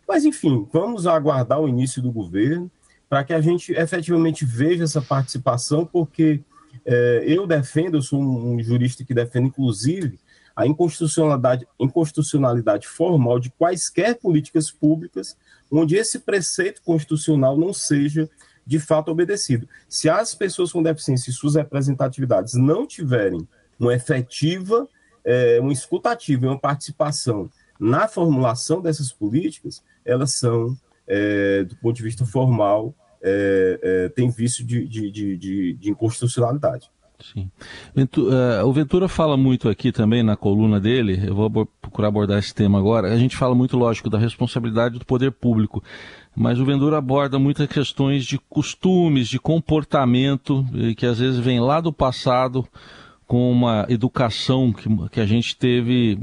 Mas, 0.08 0.24
enfim, 0.24 0.68
vamos 0.72 1.06
aguardar 1.06 1.60
o 1.60 1.68
início 1.68 2.02
do 2.02 2.12
governo 2.12 2.72
para 3.10 3.24
que 3.24 3.34
a 3.34 3.42
gente 3.42 3.74
efetivamente 3.74 4.46
veja 4.46 4.84
essa 4.84 5.02
participação, 5.02 5.86
porque 5.86 6.42
é, 6.86 7.24
eu 7.26 7.46
defendo, 7.46 7.98
eu 7.98 8.02
sou 8.02 8.22
um, 8.22 8.62
jurista 8.62 9.04
que 9.04 9.14
defende, 9.14 9.48
inclusive, 9.48 10.20
a 10.58 10.66
inconstitucionalidade, 10.66 11.68
inconstitucionalidade 11.80 12.88
formal 12.88 13.40
de 13.40 13.52
quaisquer 13.52 14.16
políticas 14.16 14.72
públicas 14.72 15.38
onde 15.72 15.96
esse 15.96 16.18
preceito 16.18 16.82
constitucional 16.82 17.56
não 17.56 17.72
seja 17.72 18.28
de 18.66 18.80
fato 18.80 19.12
obedecido. 19.12 19.70
Se 19.88 20.10
as 20.10 20.34
pessoas 20.34 20.72
com 20.72 20.82
deficiência 20.82 21.30
e 21.30 21.34
suas 21.34 21.54
representatividades 21.54 22.56
não 22.56 22.88
tiverem 22.88 23.48
uma 23.80 23.94
efetiva, 23.94 24.90
é, 25.24 25.60
uma 25.62 25.72
escutativa 25.72 26.46
e 26.46 26.50
uma 26.50 26.60
participação 26.60 27.52
na 27.80 28.08
formulação 28.08 28.82
dessas 28.82 29.14
políticas, 29.14 29.84
elas 30.04 30.34
são, 30.34 30.76
é, 31.06 31.66
do 31.66 31.76
ponto 31.76 31.96
de 31.96 32.04
vista 32.04 32.26
formal, 32.26 32.96
é, 33.22 33.80
é, 33.84 34.10
tem 34.10 34.32
vício 34.32 34.66
de, 34.66 34.88
de, 34.88 35.12
de, 35.12 35.74
de 35.74 35.90
inconstitucionalidade. 35.92 36.90
Sim. 37.20 37.50
Uh, 37.96 38.66
o 38.66 38.72
Ventura 38.72 39.08
fala 39.08 39.36
muito 39.36 39.68
aqui 39.70 39.92
também 39.92 40.22
na 40.22 40.36
coluna 40.36 40.80
dele, 40.80 41.20
eu 41.26 41.34
vou 41.34 41.66
procurar 41.82 42.10
abordar 42.10 42.38
esse 42.38 42.54
tema 42.54 42.78
agora. 42.78 43.12
A 43.12 43.18
gente 43.18 43.36
fala 43.36 43.56
muito, 43.56 43.76
lógico, 43.76 44.10
da 44.10 44.20
responsabilidade 44.20 45.00
do 45.00 45.06
poder 45.06 45.32
público, 45.32 45.84
mas 46.36 46.60
o 46.60 46.66
Ventura 46.66 46.98
aborda 46.98 47.40
muitas 47.40 47.68
questões 47.68 48.24
de 48.24 48.38
costumes, 48.38 49.28
de 49.28 49.40
comportamento, 49.40 50.64
que 50.96 51.06
às 51.06 51.18
vezes 51.18 51.40
vem 51.40 51.60
lá 51.60 51.82
do 51.82 51.92
passado 51.92 52.68
com 53.26 53.52
uma 53.52 53.86
educação 53.90 54.72
que, 54.72 54.88
que 55.10 55.20
a 55.20 55.26
gente 55.26 55.58
teve 55.58 56.20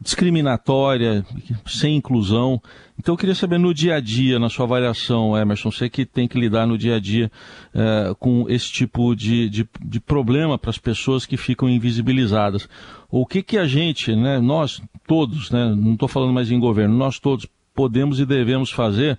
discriminatória, 0.00 1.24
sem 1.66 1.96
inclusão. 1.96 2.60
Então 2.98 3.14
eu 3.14 3.18
queria 3.18 3.34
saber 3.34 3.58
no 3.58 3.72
dia 3.72 3.96
a 3.96 4.00
dia, 4.00 4.38
na 4.38 4.48
sua 4.48 4.64
avaliação, 4.64 5.36
Emerson, 5.36 5.70
você 5.70 5.88
que 5.88 6.04
tem 6.04 6.28
que 6.28 6.38
lidar 6.38 6.66
no 6.66 6.76
dia 6.76 6.96
a 6.96 7.00
dia 7.00 7.30
é, 7.74 8.14
com 8.18 8.46
esse 8.48 8.70
tipo 8.70 9.14
de, 9.14 9.48
de, 9.48 9.68
de 9.84 10.00
problema 10.00 10.58
para 10.58 10.70
as 10.70 10.78
pessoas 10.78 11.26
que 11.26 11.36
ficam 11.36 11.68
invisibilizadas. 11.68 12.68
O 13.10 13.26
que, 13.26 13.42
que 13.42 13.58
a 13.58 13.66
gente, 13.66 14.14
né, 14.14 14.38
nós 14.38 14.82
todos, 15.06 15.50
né, 15.50 15.74
não 15.74 15.94
estou 15.94 16.08
falando 16.08 16.32
mais 16.32 16.50
em 16.50 16.58
governo, 16.58 16.96
nós 16.96 17.18
todos 17.18 17.46
podemos 17.74 18.18
e 18.18 18.26
devemos 18.26 18.70
fazer 18.70 19.18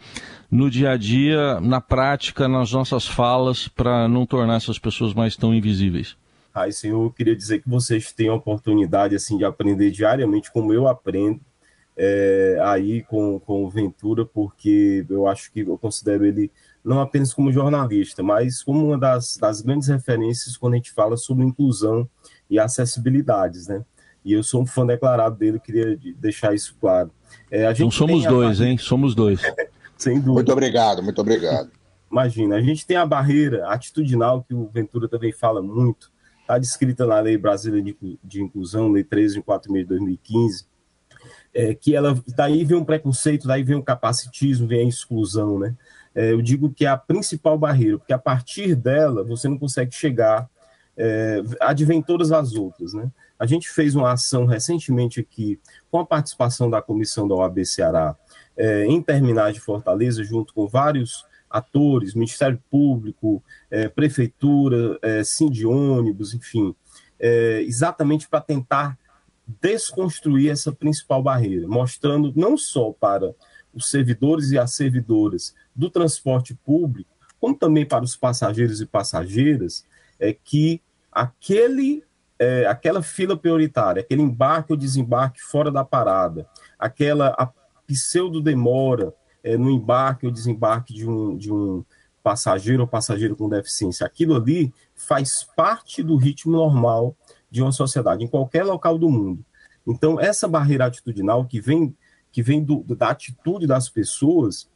no 0.50 0.70
dia 0.70 0.92
a 0.92 0.98
dia, 0.98 1.60
na 1.62 1.80
prática, 1.80 2.48
nas 2.48 2.72
nossas 2.72 3.06
falas, 3.06 3.68
para 3.68 4.08
não 4.08 4.26
tornar 4.26 4.56
essas 4.56 4.80
pessoas 4.80 5.14
mais 5.14 5.36
tão 5.36 5.54
invisíveis? 5.54 6.18
Raíssa, 6.58 6.88
eu 6.88 7.12
queria 7.16 7.36
dizer 7.36 7.62
que 7.62 7.70
vocês 7.70 8.12
têm 8.12 8.30
a 8.30 8.34
oportunidade 8.34 9.16
assim 9.16 9.38
de 9.38 9.46
aprender 9.46 9.92
diariamente 9.92 10.52
como 10.52 10.74
eu 10.74 10.88
aprendo 10.88 11.40
é, 11.98 12.60
aí 12.64 13.02
com, 13.04 13.40
com 13.40 13.64
o 13.64 13.70
Ventura, 13.70 14.26
porque 14.26 15.06
eu 15.10 15.28
acho 15.28 15.52
que 15.52 15.62
eu 15.62 15.78
considero 15.78 16.26
ele 16.26 16.52
não 16.84 17.02
apenas 17.02 17.34
como 17.34 17.52
jornalista, 17.52 18.24
mas 18.24 18.64
como 18.64 18.86
uma 18.86 18.98
das, 18.98 19.36
das 19.38 19.62
grandes 19.62 19.88
referências 19.88 20.56
quando 20.56 20.74
a 20.74 20.78
gente 20.78 20.92
fala 20.92 21.18
sobre 21.18 21.44
inclusão 21.44 22.08
e 22.50 22.60
acessibilidades, 22.60 23.68
né? 23.68 23.84
E 24.24 24.34
eu 24.34 24.44
sou 24.44 24.62
um 24.62 24.66
fã 24.66 24.86
declarado 24.86 25.36
dele, 25.36 25.60
queria 25.60 25.98
deixar 26.18 26.54
isso 26.54 26.76
claro. 26.80 27.12
É, 27.50 27.66
a 27.66 27.74
gente 27.74 27.88
então 27.88 27.92
somos 27.92 28.26
dois, 28.26 28.62
hein? 28.62 28.78
Somos 28.78 29.16
dois. 29.16 29.42
Sem 29.98 30.16
dúvida. 30.16 30.34
Muito 30.34 30.52
obrigado, 30.52 31.02
muito 31.02 31.20
obrigado. 31.20 31.72
Imagina, 32.12 32.56
a 32.56 32.62
gente 32.62 32.86
tem 32.86 32.96
a 32.96 33.06
barreira 33.06 33.68
atitudinal 33.68 34.44
que 34.44 34.54
o 34.54 34.70
Ventura 34.74 35.10
também 35.10 35.32
fala 35.32 35.62
muito, 35.62 36.12
está 36.48 36.58
descrita 36.58 37.06
na 37.06 37.20
Lei 37.20 37.38
Brasileira 37.38 37.94
de 38.24 38.42
Inclusão, 38.42 38.90
Lei 38.90 39.04
13.4.6 39.04 39.74
de 39.80 39.84
2015, 39.84 40.66
é, 41.54 41.74
que 41.74 41.94
ela, 41.94 42.18
daí 42.36 42.64
vem 42.64 42.78
um 42.78 42.86
preconceito, 42.86 43.48
daí 43.48 43.64
vem 43.64 43.76
um 43.76 43.82
capacitismo, 43.82 44.66
vem 44.66 44.86
a 44.86 44.90
exclusão, 44.90 45.60
né? 45.60 45.76
É, 46.16 46.32
eu 46.32 46.42
digo 46.42 46.74
que 46.74 46.86
é 46.86 46.88
a 46.88 46.98
principal 46.98 47.58
barreira, 47.58 47.98
porque 47.98 48.14
a 48.14 48.18
partir 48.18 48.76
dela 48.76 49.24
você 49.26 49.50
não 49.50 49.58
consegue 49.58 49.94
chegar, 49.94 50.50
é, 50.96 51.44
advém 51.60 52.02
todas 52.02 52.32
as 52.32 52.54
outras, 52.54 52.94
né? 52.94 53.12
A 53.38 53.46
gente 53.46 53.70
fez 53.70 53.94
uma 53.94 54.14
ação 54.14 54.46
recentemente 54.46 55.20
aqui, 55.20 55.60
com 55.92 56.00
a 56.00 56.06
participação 56.06 56.70
da 56.70 56.82
comissão 56.82 57.28
da 57.28 57.36
OAB 57.36 57.66
Ceará, 57.66 58.16
é, 58.56 58.86
em 58.86 59.02
Terminais 59.02 59.54
de 59.54 59.60
Fortaleza, 59.60 60.24
junto 60.24 60.54
com 60.54 60.66
vários 60.66 61.26
atores, 61.50 62.14
Ministério 62.14 62.62
Público, 62.70 63.44
é, 63.70 63.88
Prefeitura, 63.88 64.98
é, 65.02 65.24
Sim 65.24 65.50
de 65.50 65.66
ônibus, 65.66 66.34
enfim, 66.34 66.76
é, 67.20 67.62
exatamente 67.62 68.28
para 68.28 68.42
tentar 68.42 68.98
desconstruir 69.62 70.52
essa 70.52 70.72
principal 70.72 71.24
barreira, 71.24 71.68
mostrando 71.68 72.34
não 72.36 72.58
só 72.58 72.92
para 72.92 73.34
os 73.74 73.90
servidores 73.90 74.52
e 74.52 74.58
as 74.58 74.74
servidoras 74.74 75.56
do 75.76 75.90
transporte 75.90 76.54
público, 76.54 77.10
como 77.40 77.56
também 77.56 77.86
para 77.86 78.04
os 78.04 78.16
passageiros 78.16 78.82
e 78.82 78.86
passageiras, 78.86 79.86
é 80.20 80.34
que 80.34 80.82
aquele 81.12 82.04
é, 82.40 82.68
aquela 82.68 83.02
fila 83.02 83.36
prioritária, 83.36 84.02
aquele 84.02 84.22
embarque 84.22 84.72
ou 84.72 84.78
desembarque 84.78 85.42
fora 85.42 85.72
da 85.72 85.84
parada, 85.84 86.48
aquela 86.78 87.52
pseudo 87.88 88.42
demora 88.42 89.14
é, 89.44 89.58
no 89.58 89.70
embarque 89.70 90.26
ou 90.26 90.32
desembarque 90.32 90.94
de 90.94 91.08
um, 91.08 91.38
de 91.38 91.52
um 91.52 91.84
passageiro 92.24 92.82
ou 92.82 92.88
passageiro 92.88 93.36
com 93.36 93.48
deficiência, 93.48 94.06
aquilo 94.06 94.36
ali 94.36 94.74
faz 94.94 95.48
parte 95.56 96.04
do 96.04 96.18
ritmo 96.18 96.52
normal 96.52 97.16
de 97.50 97.62
uma 97.62 97.72
sociedade, 97.72 98.24
em 98.24 98.28
qualquer 98.28 98.64
local 98.64 98.98
do 98.98 99.10
mundo. 99.10 99.46
Então, 99.86 100.20
essa 100.20 100.48
barreira 100.48 100.86
atitudinal 100.86 101.46
que 101.46 101.62
vem, 101.62 101.96
que 102.32 102.44
vem 102.44 102.62
do, 102.62 102.84
da 102.84 103.10
atitude 103.10 103.66
das 103.66 103.88
pessoas, 103.88 104.70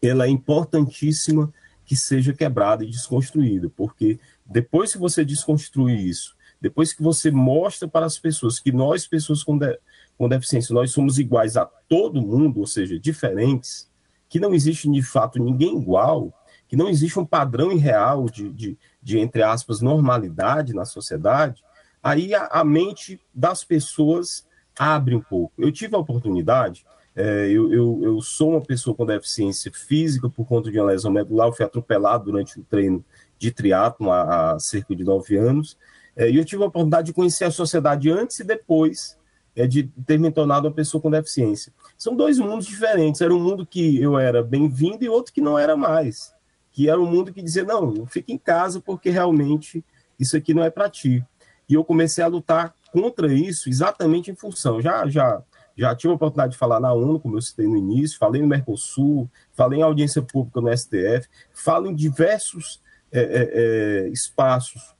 ela 0.00 0.26
é 0.26 0.28
importantíssima 0.28 1.52
que 1.84 1.96
seja 1.96 2.32
quebrada 2.32 2.84
e 2.84 2.90
desconstruída, 2.90 3.68
porque 3.76 4.20
depois 4.46 4.92
que 4.92 4.98
você 4.98 5.24
desconstruir 5.24 5.98
isso, 5.98 6.36
depois 6.60 6.92
que 6.92 7.02
você 7.02 7.30
mostra 7.30 7.88
para 7.88 8.06
as 8.06 8.18
pessoas 8.18 8.60
que 8.60 8.70
nós, 8.70 9.06
pessoas 9.06 9.42
com, 9.42 9.58
de, 9.58 9.76
com 10.16 10.28
deficiência, 10.28 10.74
nós 10.74 10.90
somos 10.90 11.18
iguais 11.18 11.56
a 11.56 11.64
todo 11.64 12.22
mundo, 12.22 12.60
ou 12.60 12.66
seja, 12.66 12.98
diferentes, 12.98 13.90
que 14.28 14.40
não 14.40 14.54
existe 14.54 14.90
de 14.90 15.02
fato 15.02 15.42
ninguém 15.42 15.78
igual, 15.78 16.32
que 16.68 16.76
não 16.76 16.88
existe 16.88 17.18
um 17.18 17.26
padrão 17.26 17.70
irreal 17.70 18.26
de, 18.30 18.48
de, 18.50 18.78
de 19.02 19.18
entre 19.18 19.42
aspas, 19.42 19.82
normalidade 19.82 20.72
na 20.72 20.84
sociedade, 20.84 21.62
aí 22.02 22.34
a, 22.34 22.46
a, 22.46 22.64
mente 22.64 23.20
das 23.34 23.62
pessoas 23.62 24.46
abre 24.78 25.14
um 25.14 25.20
pouco. 25.20 25.52
Eu 25.58 25.70
tive 25.70 25.94
a 25.94 25.98
oportunidade, 25.98 26.86
é, 27.14 27.48
eu, 27.50 27.70
eu, 27.70 28.00
eu, 28.02 28.20
sou 28.22 28.52
uma 28.52 28.60
pessoa 28.62 28.96
com 28.96 29.04
deficiência 29.04 29.70
física 29.70 30.30
por 30.30 30.46
conta 30.46 30.70
de 30.70 30.78
uma 30.78 30.86
lesão 30.86 31.12
medular, 31.12 31.48
eu 31.48 31.52
fui 31.52 31.64
atropelado 31.64 32.24
durante 32.24 32.58
o 32.58 32.64
treino 32.64 33.04
de 33.38 33.50
triatlo 33.50 34.10
há, 34.10 34.52
há 34.52 34.58
cerca 34.58 34.96
de 34.96 35.04
nove 35.04 35.36
anos, 35.36 35.76
é, 36.16 36.30
e 36.30 36.36
eu 36.36 36.44
tive 36.44 36.62
a 36.62 36.66
oportunidade 36.66 37.08
de 37.08 37.12
conhecer 37.12 37.44
a 37.44 37.50
sociedade 37.50 38.10
antes 38.10 38.38
e 38.40 38.44
depois 38.44 39.18
é, 39.54 39.66
de 39.66 39.84
ter 40.06 40.18
me 40.18 40.30
tornado 40.30 40.66
uma 40.66 40.74
pessoa 40.74 41.00
com 41.00 41.10
deficiência. 41.10 41.72
São 41.96 42.16
dois 42.16 42.38
mundos 42.38 42.66
diferentes. 42.66 43.20
Era 43.20 43.34
um 43.34 43.40
mundo 43.40 43.66
que 43.66 44.00
eu 44.00 44.18
era 44.18 44.42
bem-vindo 44.42 45.04
e 45.04 45.08
outro 45.08 45.32
que 45.32 45.40
não 45.40 45.58
era 45.58 45.76
mais. 45.76 46.34
Que 46.70 46.88
era 46.88 47.00
um 47.00 47.06
mundo 47.06 47.32
que 47.32 47.42
dizia, 47.42 47.64
não, 47.64 48.06
fica 48.06 48.32
em 48.32 48.38
casa 48.38 48.80
porque 48.80 49.10
realmente 49.10 49.84
isso 50.18 50.36
aqui 50.36 50.54
não 50.54 50.62
é 50.62 50.70
para 50.70 50.88
ti. 50.88 51.24
E 51.68 51.74
eu 51.74 51.84
comecei 51.84 52.24
a 52.24 52.28
lutar 52.28 52.74
contra 52.92 53.32
isso 53.32 53.68
exatamente 53.68 54.30
em 54.30 54.34
função. 54.34 54.80
Já, 54.80 55.06
já, 55.08 55.42
já 55.76 55.94
tive 55.94 56.12
a 56.12 56.16
oportunidade 56.16 56.52
de 56.52 56.58
falar 56.58 56.80
na 56.80 56.92
ONU, 56.92 57.20
como 57.20 57.36
eu 57.36 57.42
citei 57.42 57.66
no 57.66 57.76
início, 57.76 58.18
falei 58.18 58.40
no 58.40 58.48
Mercosul, 58.48 59.30
falei 59.52 59.80
em 59.80 59.82
audiência 59.82 60.22
pública 60.22 60.60
no 60.60 60.76
STF, 60.76 61.28
falo 61.52 61.88
em 61.88 61.94
diversos 61.94 62.80
é, 63.10 63.20
é, 63.20 64.08
espaços, 64.08 64.94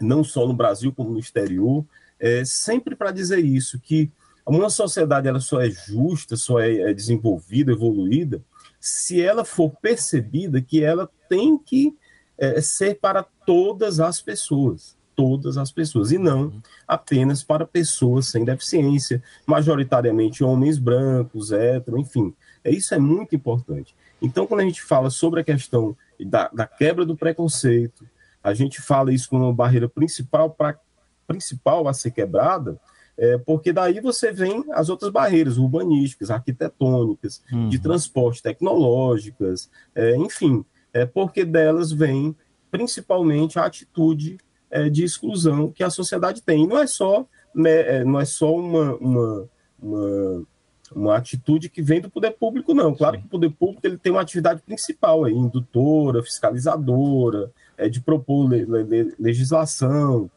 não 0.00 0.22
só 0.22 0.46
no 0.46 0.54
Brasil 0.54 0.92
como 0.92 1.10
no 1.10 1.18
exterior, 1.18 1.84
é, 2.18 2.44
sempre 2.44 2.94
para 2.94 3.10
dizer 3.10 3.44
isso, 3.44 3.78
que 3.78 4.10
uma 4.46 4.70
sociedade 4.70 5.26
ela 5.26 5.40
só 5.40 5.60
é 5.60 5.70
justa, 5.70 6.36
só 6.36 6.60
é, 6.60 6.90
é 6.90 6.94
desenvolvida, 6.94 7.72
evoluída, 7.72 8.42
se 8.78 9.20
ela 9.20 9.44
for 9.44 9.70
percebida 9.82 10.60
que 10.60 10.82
ela 10.82 11.10
tem 11.28 11.58
que 11.58 11.96
é, 12.38 12.60
ser 12.60 13.00
para 13.00 13.24
todas 13.44 13.98
as 13.98 14.20
pessoas, 14.20 14.96
todas 15.16 15.56
as 15.56 15.72
pessoas, 15.72 16.12
e 16.12 16.18
não 16.18 16.62
apenas 16.86 17.42
para 17.42 17.66
pessoas 17.66 18.28
sem 18.28 18.44
deficiência, 18.44 19.22
majoritariamente 19.46 20.44
homens 20.44 20.78
brancos, 20.78 21.50
héteros, 21.50 22.00
enfim. 22.00 22.34
É, 22.62 22.70
isso 22.70 22.94
é 22.94 22.98
muito 22.98 23.34
importante. 23.34 23.96
Então, 24.22 24.46
quando 24.46 24.60
a 24.60 24.64
gente 24.64 24.82
fala 24.82 25.10
sobre 25.10 25.40
a 25.40 25.44
questão 25.44 25.96
da, 26.20 26.48
da 26.48 26.66
quebra 26.66 27.04
do 27.04 27.16
preconceito, 27.16 28.06
a 28.42 28.54
gente 28.54 28.80
fala 28.80 29.12
isso 29.12 29.28
como 29.28 29.44
uma 29.44 29.52
barreira 29.52 29.88
principal 29.88 30.50
para 30.50 30.78
principal 31.26 31.88
a 31.88 31.92
ser 31.92 32.10
quebrada, 32.10 32.78
é, 33.18 33.38
porque 33.38 33.72
daí 33.72 34.00
você 34.00 34.30
vem 34.30 34.64
as 34.72 34.88
outras 34.88 35.10
barreiras 35.10 35.56
urbanísticas, 35.56 36.30
arquitetônicas, 36.30 37.42
uhum. 37.50 37.68
de 37.68 37.78
transporte, 37.78 38.42
tecnológicas, 38.42 39.70
é, 39.94 40.16
enfim, 40.16 40.64
é 40.92 41.06
porque 41.06 41.44
delas 41.44 41.90
vem 41.92 42.36
principalmente 42.70 43.58
a 43.58 43.64
atitude 43.64 44.38
é, 44.70 44.88
de 44.90 45.04
exclusão 45.04 45.70
que 45.70 45.82
a 45.82 45.90
sociedade 45.90 46.42
tem. 46.42 46.64
E 46.64 46.66
não 46.66 46.78
é 46.78 46.86
só, 46.86 47.26
né, 47.54 47.98
é, 47.98 48.04
não 48.04 48.20
é 48.20 48.24
só 48.24 48.54
uma, 48.54 48.94
uma, 48.96 49.48
uma, 49.80 50.46
uma, 50.94 51.16
atitude 51.16 51.70
que 51.70 51.80
vem 51.80 52.00
do 52.00 52.10
poder 52.10 52.32
público, 52.32 52.74
não. 52.74 52.94
Claro 52.94 53.16
Sim. 53.16 53.20
que 53.22 53.26
o 53.26 53.30
poder 53.30 53.50
público 53.50 53.86
ele 53.86 53.96
tem 53.96 54.12
uma 54.12 54.20
atividade 54.20 54.60
principal, 54.62 55.24
aí, 55.24 55.32
indutora, 55.32 56.22
fiscalizadora, 56.22 57.50
é, 57.78 57.88
de 57.88 58.00
propor 58.00 58.48
le, 58.50 58.64
le, 58.64 59.14
legislação, 59.18 60.30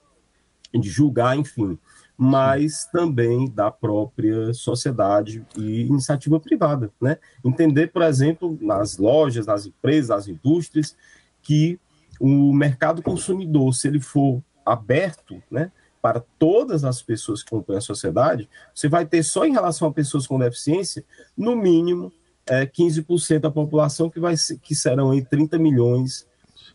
de 0.74 0.90
julgar, 0.90 1.38
enfim, 1.38 1.78
mas 2.18 2.86
também 2.92 3.50
da 3.50 3.72
própria 3.72 4.54
sociedade 4.54 5.46
e 5.56 5.82
iniciativa 5.82 6.40
privada, 6.40 6.92
né? 7.00 7.18
Entender, 7.44 7.88
por 7.88 8.02
exemplo, 8.02 8.58
nas 8.62 8.98
lojas, 8.98 9.48
nas 9.48 9.66
empresas, 9.66 10.10
nas 10.10 10.28
indústrias, 10.28 10.96
que 11.42 11.80
o 12.20 12.54
mercado 12.54 13.02
consumidor, 13.02 13.74
se 13.74 13.88
ele 13.88 14.02
for 14.02 14.44
aberto, 14.66 15.42
né, 15.50 15.72
para 16.02 16.22
todas 16.38 16.84
as 16.84 17.02
pessoas 17.02 17.42
que 17.42 17.50
compõem 17.50 17.78
a 17.78 17.82
sociedade, 17.82 18.50
você 18.74 18.88
vai 18.88 19.06
ter 19.06 19.24
só 19.24 19.46
em 19.46 19.54
relação 19.54 19.88
a 19.88 19.94
pessoas 19.94 20.28
com 20.28 20.38
deficiência, 20.38 21.04
no 21.38 21.56
mínimo, 21.56 22.12
é, 22.46 22.66
15% 22.66 23.40
da 23.40 23.52
população 23.52 24.10
que, 24.10 24.20
vai, 24.20 24.36
que 24.62 24.76
serão 24.76 25.12
aí 25.12 25.24
30 25.24 25.58
milhões 25.58 26.28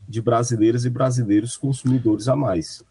de 0.09 0.21
brasileiras 0.21 0.85
e 0.85 0.91
brasileiros 0.91 1.57
consumidores 1.57 2.29
a 2.29 2.37
mais. 2.37 2.83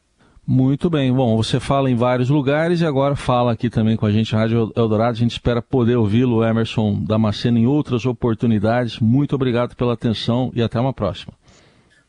Muito 0.45 0.89
bem. 0.89 1.13
Bom, 1.13 1.37
você 1.37 1.57
fala 1.57 1.89
em 1.89 1.95
vários 1.95 2.29
lugares 2.29 2.81
e 2.81 2.85
agora 2.85 3.15
fala 3.15 3.53
aqui 3.53 3.69
também 3.69 3.95
com 3.95 4.05
a 4.05 4.11
gente, 4.11 4.35
Rádio 4.35 4.73
Eldorado. 4.75 5.11
A 5.11 5.19
gente 5.19 5.31
espera 5.31 5.61
poder 5.61 5.95
ouvi-lo, 5.95 6.43
Emerson 6.43 7.01
Damasceno, 7.01 7.57
em 7.57 7.65
outras 7.65 8.05
oportunidades. 8.05 8.99
Muito 8.99 9.35
obrigado 9.35 9.73
pela 9.75 9.93
atenção 9.93 10.51
e 10.53 10.61
até 10.61 10.77
uma 10.79 10.91
próxima. 10.91 11.33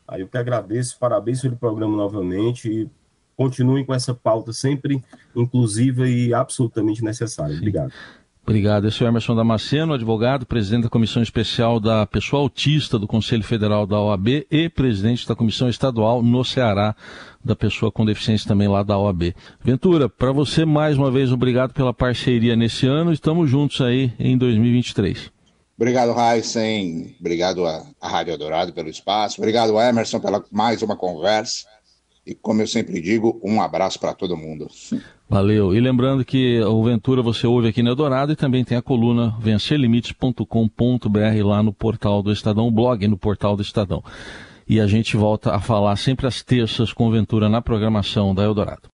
Aí 0.05 0.21
eu 0.21 0.27
que 0.27 0.37
agradeço, 0.37 0.99
parabéns 0.99 1.41
pelo 1.41 1.55
programa 1.55 1.95
novamente 1.95 2.69
e 2.69 2.89
continuem 3.37 3.85
com 3.85 3.93
essa 3.93 4.13
pauta 4.13 4.51
sempre 4.51 5.01
inclusiva 5.33 6.07
e 6.07 6.33
absolutamente 6.33 7.03
necessária. 7.03 7.55
Obrigado. 7.55 7.93
Obrigado. 8.47 8.87
Esse 8.87 9.01
é 9.01 9.07
o 9.07 9.09
Emerson 9.09 9.35
Damasceno, 9.35 9.93
advogado, 9.93 10.45
presidente 10.45 10.83
da 10.83 10.89
Comissão 10.89 11.23
Especial 11.23 11.79
da 11.79 12.05
Pessoa 12.05 12.43
Autista 12.43 12.99
do 12.99 13.07
Conselho 13.07 13.43
Federal 13.43 13.87
da 13.87 13.99
OAB 13.99 14.45
e 14.51 14.69
presidente 14.69 15.27
da 15.27 15.35
Comissão 15.35 15.67
Estadual 15.67 16.21
no 16.21 16.45
Ceará 16.45 16.95
da 17.43 17.55
Pessoa 17.55 17.91
com 17.91 18.05
Deficiência 18.05 18.47
também 18.47 18.67
lá 18.67 18.83
da 18.83 18.99
OAB. 18.99 19.33
Ventura, 19.63 20.07
para 20.07 20.31
você 20.31 20.63
mais 20.63 20.95
uma 20.95 21.09
vez, 21.09 21.31
obrigado 21.31 21.73
pela 21.73 21.91
parceria 21.91 22.55
nesse 22.55 22.85
ano. 22.85 23.11
Estamos 23.11 23.49
juntos 23.49 23.81
aí 23.81 24.13
em 24.19 24.37
2023. 24.37 25.31
Obrigado, 25.75 26.13
Heisen. 26.17 27.15
Obrigado 27.19 27.65
à 27.65 28.07
Rádio 28.07 28.37
Dourado 28.37 28.71
pelo 28.73 28.89
espaço. 28.89 29.41
Obrigado, 29.41 29.79
Emerson, 29.81 30.19
pela 30.19 30.45
mais 30.51 30.83
uma 30.83 30.95
conversa. 30.95 31.65
E 32.25 32.33
como 32.33 32.61
eu 32.61 32.67
sempre 32.67 32.99
digo, 32.99 33.39
um 33.43 33.61
abraço 33.61 33.99
para 33.99 34.13
todo 34.13 34.35
mundo. 34.35 34.67
Valeu. 35.29 35.75
E 35.75 35.79
lembrando 35.79 36.25
que 36.25 36.59
o 36.61 36.83
Ventura 36.83 37.21
você 37.21 37.45
ouve 37.45 37.67
aqui 37.67 37.83
no 37.83 37.89
Eldorado 37.89 38.31
e 38.31 38.35
também 38.35 38.63
tem 38.63 38.77
a 38.77 38.81
coluna 38.81 39.35
vencerlimites.com.br 39.39 41.43
lá 41.43 41.61
no 41.61 41.71
portal 41.71 42.23
do 42.23 42.31
Estadão, 42.31 42.71
blog 42.71 43.07
no 43.07 43.17
portal 43.17 43.55
do 43.55 43.61
Estadão. 43.61 44.03
E 44.67 44.79
a 44.79 44.87
gente 44.87 45.15
volta 45.15 45.53
a 45.53 45.59
falar 45.59 45.95
sempre 45.95 46.25
às 46.25 46.41
terças 46.41 46.91
com 46.91 47.07
o 47.07 47.11
Ventura 47.11 47.47
na 47.47 47.61
programação 47.61 48.33
da 48.33 48.43
Eldorado. 48.43 48.81